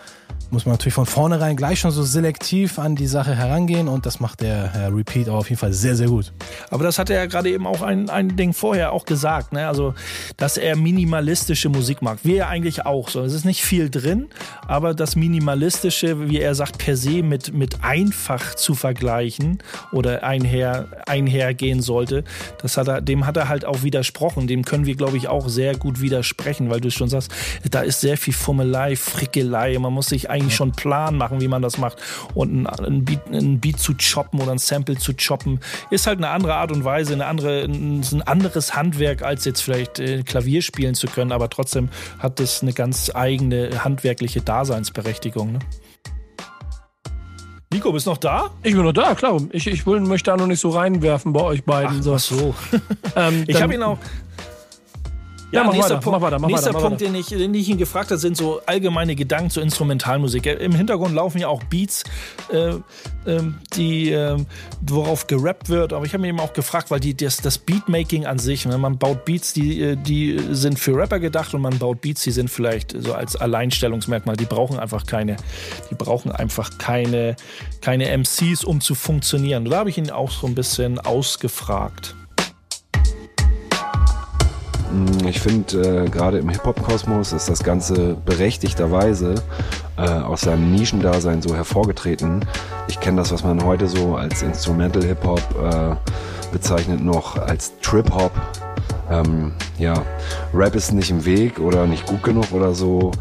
[0.50, 4.20] muss man natürlich von vornherein gleich schon so selektiv an die Sache herangehen und das
[4.20, 6.32] macht der Herr Repeat auch auf jeden Fall sehr, sehr gut.
[6.70, 9.66] Aber das hat er ja gerade eben auch ein, ein Ding vorher auch gesagt, ne?
[9.66, 9.94] also
[10.36, 12.18] dass er minimalistische Musik mag.
[12.22, 13.22] Wir ja eigentlich auch so.
[13.22, 14.28] Es ist nicht viel drin,
[14.66, 19.58] aber das Minimalistische, wie er sagt, per se mit, mit einfach zu vergleichen
[19.92, 22.24] oder einher, einhergehen sollte,
[22.62, 24.46] das hat er, dem hat er halt auch widersprochen.
[24.46, 27.30] Dem können wir, glaube ich, auch sehr gut widersprechen, weil du schon sagst,
[27.70, 31.62] da ist sehr viel Fummelei, Frickelei, man muss sich eigentlich schon Plan machen, wie man
[31.62, 31.98] das macht.
[32.34, 35.60] Und ein, Beat, ein Beat zu choppen oder ein Sample zu choppen,
[35.90, 39.98] ist halt eine andere Art und Weise, eine andere, ein anderes Handwerk, als jetzt vielleicht
[39.98, 45.52] äh, Klavier spielen zu können, aber trotzdem hat das eine ganz eigene handwerkliche Daseinsberechtigung.
[45.52, 45.58] Ne?
[47.72, 48.50] Nico, bist du noch da?
[48.62, 49.40] Ich bin noch da, klar.
[49.50, 51.98] Ich, ich will, möchte da noch nicht so reinwerfen bei euch beiden.
[51.98, 52.14] Ach, so.
[52.14, 52.54] Ach so.
[53.16, 53.98] ähm, ich habe ihn auch,
[55.56, 58.10] ja, ja nächster weiter, Punkt, weiter, nächster weiter, Punkt den, ich, den ich ihn gefragt
[58.10, 60.46] habe, sind so allgemeine Gedanken zur Instrumentalmusik.
[60.46, 62.04] Im Hintergrund laufen ja auch Beats,
[62.52, 62.74] äh,
[63.24, 63.42] äh,
[63.74, 64.36] die, äh,
[64.82, 65.92] worauf gerappt wird.
[65.92, 68.78] Aber ich habe mich eben auch gefragt, weil die, das, das Beatmaking an sich, ne,
[68.78, 72.30] man baut Beats, die, äh, die sind für Rapper gedacht und man baut Beats, die
[72.30, 74.36] sind vielleicht so als Alleinstellungsmerkmal.
[74.36, 75.36] Die brauchen einfach keine,
[75.90, 77.36] die brauchen einfach keine,
[77.80, 79.64] keine MCs, um zu funktionieren.
[79.64, 82.14] Da habe ich ihn auch so ein bisschen ausgefragt.
[84.96, 89.34] Mm, ich finde, äh, gerade im Hip-Hop-Kosmos ist das Ganze berechtigterweise
[89.96, 92.44] äh, aus seinem Nischendasein so hervorgetreten.
[92.88, 95.96] Ich kenne das, was man heute so als Instrumental Hip-Hop äh,
[96.50, 98.32] bezeichnet, noch als Trip-Hop.
[99.10, 100.02] Ähm, ja,
[100.54, 103.12] Rap ist nicht im Weg oder nicht gut genug oder so.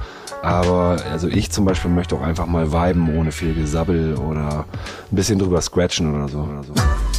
[0.42, 4.66] Aber also ich zum Beispiel möchte auch einfach mal viben ohne viel Gesabbel oder
[5.12, 6.40] ein bisschen drüber scratchen oder so.
[6.40, 6.74] Oder so.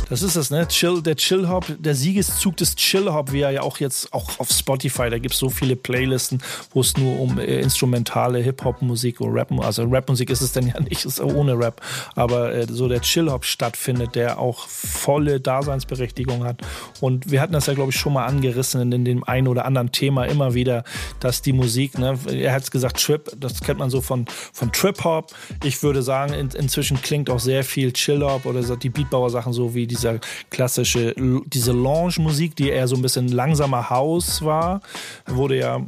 [0.08, 0.66] Das ist das, ne?
[0.68, 5.10] Chill, der Chill-Hop, der Siegeszug des Chill-Hop, wie er ja auch jetzt auch auf Spotify,
[5.10, 6.40] da gibt es so viele Playlisten,
[6.72, 10.80] wo es nur um äh, instrumentale Hip-Hop-Musik und Rap, also Rap-Musik ist es denn ja
[10.88, 11.80] nicht, ist ohne Rap,
[12.14, 16.60] aber äh, so der Chill-Hop stattfindet, der auch volle Daseinsberechtigung hat.
[17.00, 19.90] Und wir hatten das ja, glaube ich, schon mal angerissen in dem einen oder anderen
[19.90, 20.84] Thema immer wieder,
[21.18, 24.70] dass die Musik, ne, er hat es gesagt, Trip, das kennt man so von, von
[24.70, 25.32] Trip-Hop.
[25.64, 29.86] Ich würde sagen, in, inzwischen klingt auch sehr viel Chill-Hop oder die Beatbauer-Sachen so wie
[29.86, 30.20] die dieser
[30.50, 31.14] klassische,
[31.46, 34.80] diese Lounge-Musik, die eher so ein bisschen langsamer House war,
[35.26, 35.80] wurde ja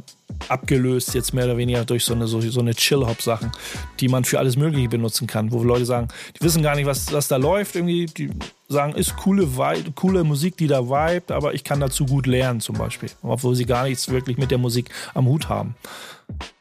[0.47, 3.51] abgelöst jetzt mehr oder weniger durch so eine, so, so eine Chill-Hop-Sachen,
[3.99, 7.11] die man für alles Mögliche benutzen kann, wo Leute sagen, die wissen gar nicht, was,
[7.11, 8.29] was da läuft irgendwie, die
[8.67, 9.47] sagen, ist coole,
[9.95, 13.65] coole Musik, die da vibet, aber ich kann dazu gut lernen zum Beispiel, obwohl sie
[13.65, 15.75] gar nichts wirklich mit der Musik am Hut haben.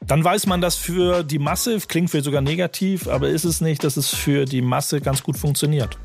[0.00, 3.84] Dann weiß man, dass für die Masse, klingt vielleicht sogar negativ, aber ist es nicht,
[3.84, 5.98] dass es für die Masse ganz gut funktioniert.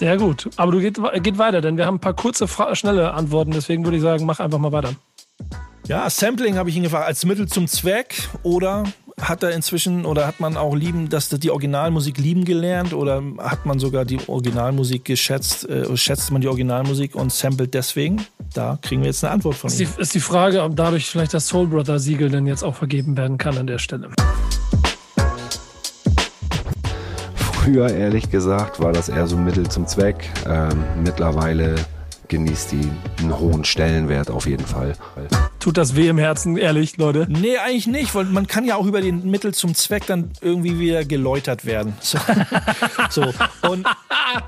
[0.00, 0.48] Sehr gut.
[0.56, 3.50] Aber du geht, geht weiter, denn wir haben ein paar kurze, schnelle Antworten.
[3.50, 4.94] Deswegen würde ich sagen, mach einfach mal weiter.
[5.88, 8.84] Ja, Sampling habe ich ihn gefragt, als Mittel zum Zweck oder
[9.20, 13.66] hat er inzwischen oder hat man auch lieben, dass die Originalmusik lieben gelernt oder hat
[13.66, 18.24] man sogar die Originalmusik geschätzt, äh, schätzt man die Originalmusik und samplet deswegen?
[18.54, 19.82] Da kriegen wir jetzt eine Antwort von ihm.
[19.82, 22.74] Ist die, ist die Frage, ob dadurch vielleicht das Soul Brother Siegel denn jetzt auch
[22.74, 24.08] vergeben werden kann an der Stelle.
[27.70, 30.28] Früher, ehrlich gesagt, war das eher so Mittel zum Zweck.
[30.44, 31.76] Ähm, mittlerweile
[32.26, 32.90] genießt die
[33.20, 34.94] einen hohen Stellenwert auf jeden Fall.
[35.60, 37.26] Tut das weh im Herzen, ehrlich, Leute?
[37.28, 40.78] Nee, eigentlich nicht, weil man kann ja auch über den Mittel zum Zweck dann irgendwie
[40.78, 41.92] wieder geläutert werden.
[42.00, 42.18] So.
[43.10, 43.22] so.
[43.68, 43.86] Und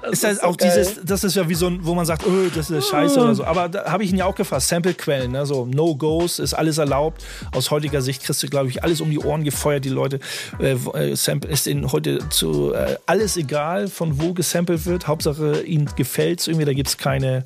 [0.03, 2.27] das ist, ist auch so dieses, das ist ja wie so ein, wo man sagt,
[2.27, 3.45] oh, das ist scheiße oder so.
[3.45, 4.69] Aber da habe ich ihn ja auch gefasst.
[4.69, 5.45] Sample-Quellen, ne?
[5.45, 7.23] so No-Gos, ist alles erlaubt.
[7.53, 9.85] Aus heutiger Sicht kriegst du, glaube ich, alles um die Ohren gefeuert.
[9.85, 10.19] Die Leute,
[10.61, 15.09] äh, äh Sample ist ihnen heute zu äh, alles egal, von wo gesampelt wird.
[15.09, 17.45] Hauptsache ihnen gefällt es irgendwie, da gibt es keine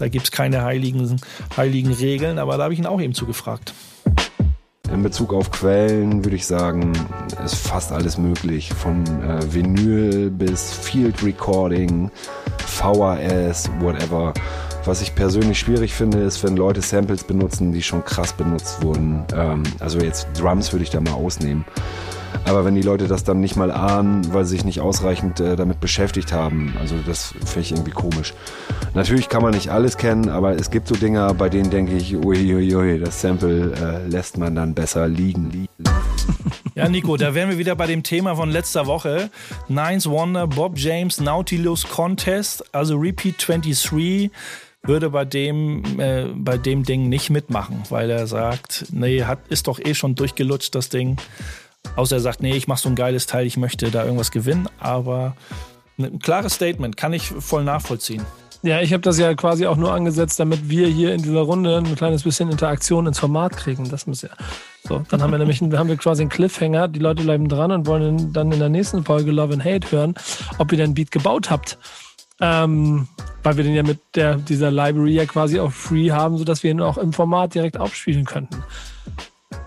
[0.00, 1.20] da gibt es keine heiligen,
[1.56, 3.74] heiligen Regeln, aber da habe ich ihn auch eben zugefragt.
[4.90, 6.92] In Bezug auf Quellen würde ich sagen,
[7.44, 8.72] ist fast alles möglich.
[8.72, 12.10] Von äh, Vinyl bis Field Recording,
[12.66, 14.32] VHS, whatever.
[14.84, 19.24] Was ich persönlich schwierig finde, ist, wenn Leute Samples benutzen, die schon krass benutzt wurden.
[19.36, 21.64] Ähm, also jetzt Drums würde ich da mal ausnehmen.
[22.46, 25.56] Aber wenn die Leute das dann nicht mal ahnen, weil sie sich nicht ausreichend äh,
[25.56, 28.32] damit beschäftigt haben, also das finde ich irgendwie komisch.
[28.94, 32.16] Natürlich kann man nicht alles kennen, aber es gibt so Dinger, bei denen denke ich,
[32.16, 35.68] uiuiui, das Sample äh, lässt man dann besser liegen.
[36.76, 39.28] Ja, Nico, da wären wir wieder bei dem Thema von letzter Woche.
[39.68, 44.30] Nines Wonder, Bob James, Nautilus Contest, also Repeat 23
[44.82, 49.66] würde bei dem, äh, bei dem Ding nicht mitmachen, weil er sagt, nee, hat, ist
[49.66, 51.18] doch eh schon durchgelutscht, das Ding.
[51.96, 54.68] Außer er sagt, nee, ich mache so ein geiles Teil, ich möchte da irgendwas gewinnen.
[54.78, 55.36] Aber
[55.98, 58.24] ein klares Statement, kann ich voll nachvollziehen.
[58.62, 61.78] Ja, ich habe das ja quasi auch nur angesetzt, damit wir hier in dieser Runde
[61.78, 63.88] ein kleines bisschen Interaktion ins Format kriegen.
[63.88, 64.28] Das muss ja.
[64.86, 66.88] So, dann haben wir nämlich haben wir quasi einen Cliffhanger.
[66.88, 70.14] Die Leute bleiben dran und wollen dann in der nächsten Folge Love and Hate hören,
[70.58, 71.78] ob ihr den Beat gebaut habt.
[72.40, 73.08] Ähm,
[73.42, 76.70] weil wir den ja mit der, dieser Library ja quasi auch free haben, sodass wir
[76.70, 78.62] ihn auch im Format direkt aufspielen könnten.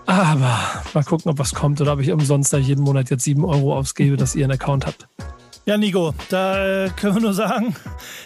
[0.06, 0.58] Aber
[0.92, 3.76] mal gucken, ob was kommt oder ob ich umsonst da jeden Monat jetzt 7 Euro
[3.76, 5.08] ausgebe, dass ihr einen Account habt.
[5.66, 7.74] Ja, Nico, da äh, können wir nur sagen,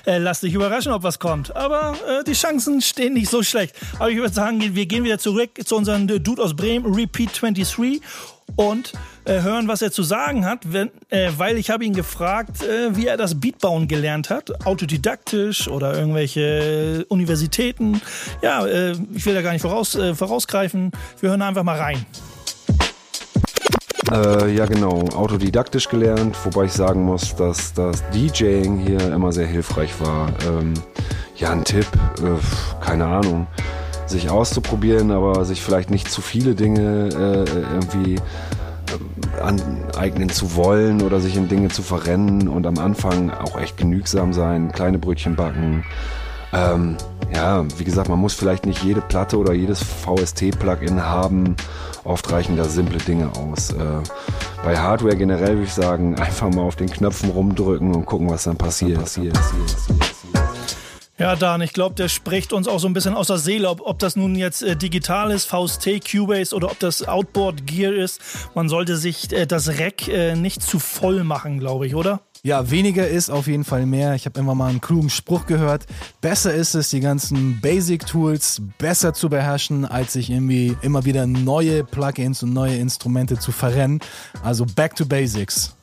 [0.04, 1.54] äh, lass dich überraschen, ob was kommt.
[1.54, 3.76] Aber äh, die Chancen stehen nicht so schlecht.
[4.00, 7.78] Aber ich würde sagen, wir gehen wieder zurück zu unserem Dude aus Bremen, Repeat 23
[8.58, 8.92] und
[9.24, 12.96] äh, hören, was er zu sagen hat, wenn, äh, weil ich habe ihn gefragt, äh,
[12.96, 18.00] wie er das Beatbauen gelernt hat, autodidaktisch oder irgendwelche Universitäten.
[18.42, 20.90] Ja, äh, ich will da gar nicht voraus, äh, vorausgreifen.
[21.20, 22.04] Wir hören einfach mal rein.
[24.10, 29.46] Äh, ja, genau, autodidaktisch gelernt, wobei ich sagen muss, dass das DJing hier immer sehr
[29.46, 30.32] hilfreich war.
[30.48, 30.74] Ähm,
[31.36, 31.86] ja, ein Tipp,
[32.20, 33.46] äh, keine Ahnung,
[34.08, 41.02] sich auszuprobieren, aber sich vielleicht nicht zu viele Dinge äh, irgendwie äh, aneignen zu wollen
[41.02, 45.36] oder sich in Dinge zu verrennen und am Anfang auch echt genügsam sein, kleine Brötchen
[45.36, 45.84] backen.
[46.52, 46.96] Ähm,
[47.34, 51.56] ja, wie gesagt, man muss vielleicht nicht jede Platte oder jedes VST-Plugin haben.
[52.04, 53.70] Oft reichen da simple Dinge aus.
[53.70, 54.00] Äh,
[54.64, 58.44] bei Hardware generell würde ich sagen, einfach mal auf den Knöpfen rumdrücken und gucken, was
[58.44, 58.98] dann passiert.
[58.98, 60.37] passiert, passiert, passiert.
[61.18, 63.80] Ja, Dan, ich glaube, der spricht uns auch so ein bisschen aus der Seele, ob,
[63.84, 68.20] ob das nun jetzt äh, digital ist, VST, Cubase oder ob das Outboard Gear ist.
[68.54, 72.20] Man sollte sich äh, das Rack äh, nicht zu voll machen, glaube ich, oder?
[72.44, 74.14] Ja, weniger ist auf jeden Fall mehr.
[74.14, 75.86] Ich habe immer mal einen klugen Spruch gehört.
[76.20, 81.82] Besser ist es, die ganzen Basic-Tools besser zu beherrschen, als sich irgendwie immer wieder neue
[81.82, 83.98] Plugins und neue Instrumente zu verrennen.
[84.44, 85.74] Also back to basics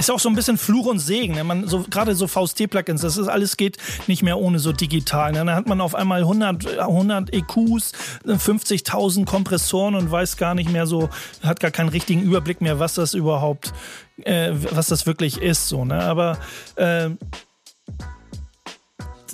[0.00, 1.34] ist auch so ein bisschen Fluch und Segen.
[1.34, 1.62] Ne?
[1.66, 3.76] So, gerade so VST-Plugins, das ist alles geht
[4.06, 5.32] nicht mehr ohne so digital.
[5.32, 5.38] Ne?
[5.38, 7.92] Dann hat man auf einmal 100, 100 EQs,
[8.26, 11.08] 50.000 Kompressoren und weiß gar nicht mehr so,
[11.42, 13.72] hat gar keinen richtigen Überblick mehr, was das überhaupt,
[14.24, 15.68] äh, was das wirklich ist.
[15.68, 16.02] So, ne?
[16.02, 16.38] Aber
[16.76, 17.10] äh,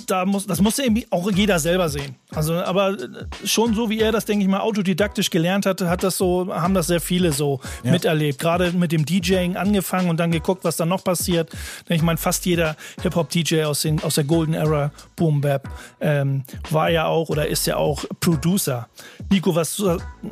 [0.07, 2.15] da muss, das muss irgendwie auch jeder selber sehen.
[2.35, 6.03] Also, aber äh, schon so wie er das, denke ich mal, autodidaktisch gelernt hat, hat
[6.03, 7.91] das so, haben das sehr viele so ja.
[7.91, 8.39] miterlebt.
[8.39, 11.51] Gerade mit dem DJing angefangen und dann geguckt, was da noch passiert.
[11.89, 15.69] Ich meine, fast jeder Hip-Hop-DJ aus, aus der Golden Era, Boom Bap,
[16.01, 18.89] ähm, war ja auch oder ist ja auch Producer.
[19.31, 19.83] Nico, was,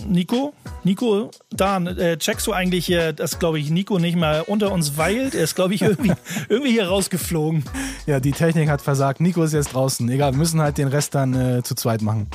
[0.06, 0.52] Nico?
[0.84, 4.96] Nico, Dan, äh, checkst du eigentlich hier, dass, glaube ich, Nico nicht mal unter uns
[4.96, 5.34] weilt?
[5.34, 6.12] Er ist, glaube ich, irgendwie,
[6.48, 7.64] irgendwie hier rausgeflogen.
[8.06, 9.20] Ja, die Technik hat versagt.
[9.20, 10.08] Nico ist jetzt draußen.
[10.08, 12.28] Egal, wir müssen halt den Rest dann äh, zu zweit machen.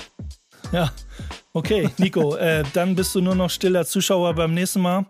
[0.72, 0.92] Ja,
[1.54, 5.06] okay, Nico, äh, dann bist du nur noch stiller Zuschauer beim nächsten Mal.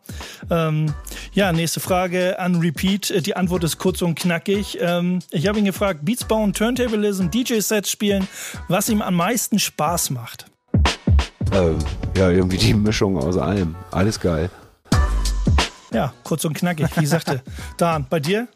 [0.49, 0.93] Ähm,
[1.33, 3.11] ja, nächste Frage an Repeat.
[3.11, 4.77] Äh, die Antwort ist kurz und knackig.
[4.79, 8.27] Ähm, ich habe ihn gefragt, Beats bauen, Turntablism, DJ-Sets spielen,
[8.67, 10.45] was ihm am meisten Spaß macht.
[11.51, 11.79] Äh, ähm,
[12.15, 13.75] ja, irgendwie die Mischung aus allem.
[13.91, 14.49] Alles geil.
[15.91, 17.41] Ja, kurz und knackig, wie sagte
[17.77, 18.47] Dan, bei dir?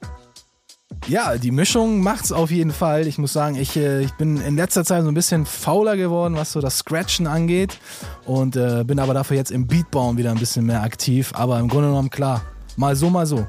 [1.07, 3.07] Ja, die Mischung macht's auf jeden Fall.
[3.07, 6.35] Ich muss sagen, ich, äh, ich bin in letzter Zeit so ein bisschen fauler geworden,
[6.35, 7.77] was so das Scratchen angeht.
[8.25, 11.31] Und äh, bin aber dafür jetzt im Beatbauen wieder ein bisschen mehr aktiv.
[11.35, 12.41] Aber im Grunde genommen klar,
[12.77, 13.45] mal so, mal so.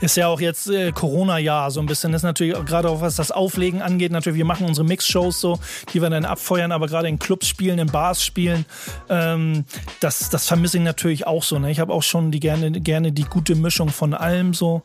[0.00, 2.12] Ist ja auch jetzt äh, Corona-Jahr so ein bisschen.
[2.12, 4.12] Das ist natürlich gerade auch was das Auflegen angeht.
[4.12, 5.58] Natürlich, wir machen unsere Mix-Shows so,
[5.92, 8.64] die wir dann abfeuern, aber gerade in Clubs spielen, in Bars spielen,
[9.08, 9.64] ähm,
[10.00, 11.58] das, das vermisse ich natürlich auch so.
[11.58, 11.70] Ne?
[11.70, 14.82] Ich habe auch schon die gerne, gerne die gute Mischung von allem so.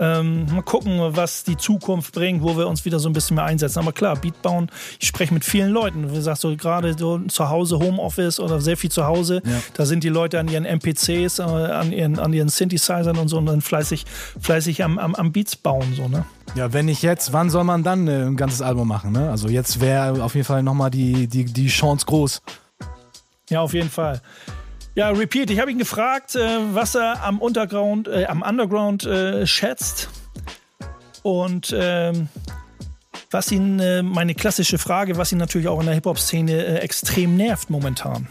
[0.00, 3.44] Ähm, mal gucken, was die Zukunft bringt, wo wir uns wieder so ein bisschen mehr
[3.44, 3.78] einsetzen.
[3.78, 6.10] Aber klar, Beat bauen, ich spreche mit vielen Leuten.
[6.10, 9.60] Wie gesagt, so gerade so zu Hause, Homeoffice oder sehr viel zu Hause, ja.
[9.74, 13.38] da sind die Leute an ihren MPCs, äh, an, ihren, an ihren Synthesizern und so
[13.38, 14.04] und dann fleißig
[14.48, 16.24] fleißig am, am, am Beats bauen, so, ne?
[16.54, 19.28] Ja, wenn nicht jetzt, wann soll man dann äh, ein ganzes Album machen, ne?
[19.28, 22.40] Also jetzt wäre auf jeden Fall nochmal die, die, die Chance groß.
[23.50, 24.22] Ja, auf jeden Fall.
[24.94, 29.46] Ja, Repeat, ich habe ihn gefragt, äh, was er am Untergrund, äh, am Underground äh,
[29.46, 30.08] schätzt.
[31.22, 32.28] Und ähm,
[33.30, 37.36] was ihn, äh, meine klassische Frage, was ihn natürlich auch in der Hip-Hop-Szene äh, extrem
[37.36, 38.28] nervt momentan.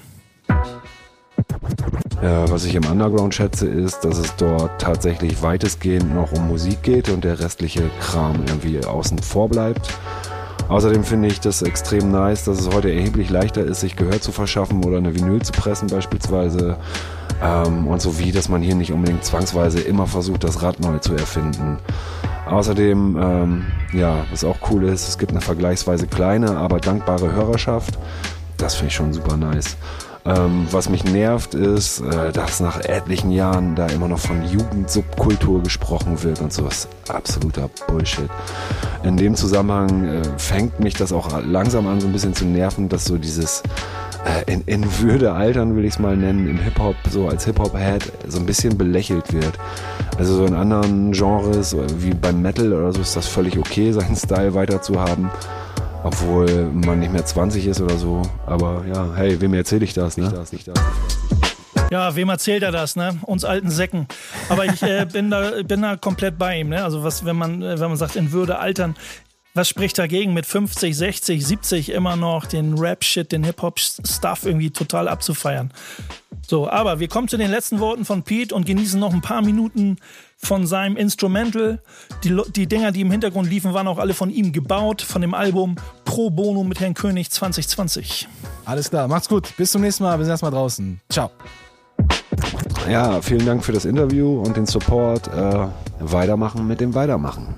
[2.22, 6.82] Ja, was ich im Underground schätze, ist, dass es dort tatsächlich weitestgehend noch um Musik
[6.82, 9.94] geht und der restliche Kram irgendwie außen vor bleibt.
[10.68, 14.32] Außerdem finde ich das extrem nice, dass es heute erheblich leichter ist, sich Gehör zu
[14.32, 16.78] verschaffen oder eine Vinyl zu pressen beispielsweise.
[17.42, 20.98] Ähm, und so wie, dass man hier nicht unbedingt zwangsweise immer versucht, das Rad neu
[20.98, 21.78] zu erfinden.
[22.48, 27.98] Außerdem, ähm, ja, was auch cool ist, es gibt eine vergleichsweise kleine, aber dankbare Hörerschaft.
[28.58, 29.78] Das finde ich schon super nice.
[30.28, 35.64] Ähm, was mich nervt, ist, äh, dass nach etlichen Jahren da immer noch von Jugendsubkultur
[35.64, 36.90] gesprochen wird und sowas.
[37.08, 38.30] Absoluter Bullshit.
[39.04, 42.90] In dem Zusammenhang äh, fängt mich das auch langsam an, so ein bisschen zu nerven,
[42.90, 43.64] dass so dieses
[44.26, 48.12] äh, in, in Würde altern, will ich es mal nennen, im Hip-Hop, so als Hip-Hop-Head,
[48.28, 49.54] so ein bisschen belächelt wird.
[50.18, 54.18] Also so in anderen Genres, wie beim Metal oder so, ist das völlig okay, seinen
[54.18, 55.30] Style weiter zu haben
[56.08, 58.22] obwohl man nicht mehr 20 ist oder so.
[58.46, 60.18] Aber ja, hey, wem erzähle ich das?
[60.18, 60.30] Ne?
[60.30, 60.80] das, nicht das.
[61.92, 63.20] Ja, wem erzählt er das, ne?
[63.24, 64.08] Uns alten Säcken.
[64.50, 66.84] Aber ich äh, bin, da, bin da komplett bei ihm, ne?
[66.84, 68.96] Also was, wenn man, äh, wenn man sagt, in Würde altern,
[69.54, 75.08] was spricht dagegen, mit 50, 60, 70 immer noch den Rap-Shit, den Hip-Hop-Stuff irgendwie total
[75.08, 75.72] abzufeiern?
[76.48, 79.42] So, aber wir kommen zu den letzten Worten von Pete und genießen noch ein paar
[79.42, 79.98] Minuten
[80.38, 81.82] von seinem Instrumental.
[82.24, 85.34] Die, die Dinger, die im Hintergrund liefen, waren auch alle von ihm gebaut, von dem
[85.34, 85.76] Album
[86.06, 88.28] Pro Bono mit Herrn König 2020.
[88.66, 89.54] Alles klar, macht's gut.
[89.58, 90.18] Bis zum nächsten Mal.
[90.18, 91.00] Wir sehen erstmal draußen.
[91.10, 91.32] Ciao.
[92.90, 95.28] Ja, vielen Dank für das Interview und den Support.
[95.28, 95.68] Äh,
[96.00, 97.56] weitermachen mit dem Weitermachen.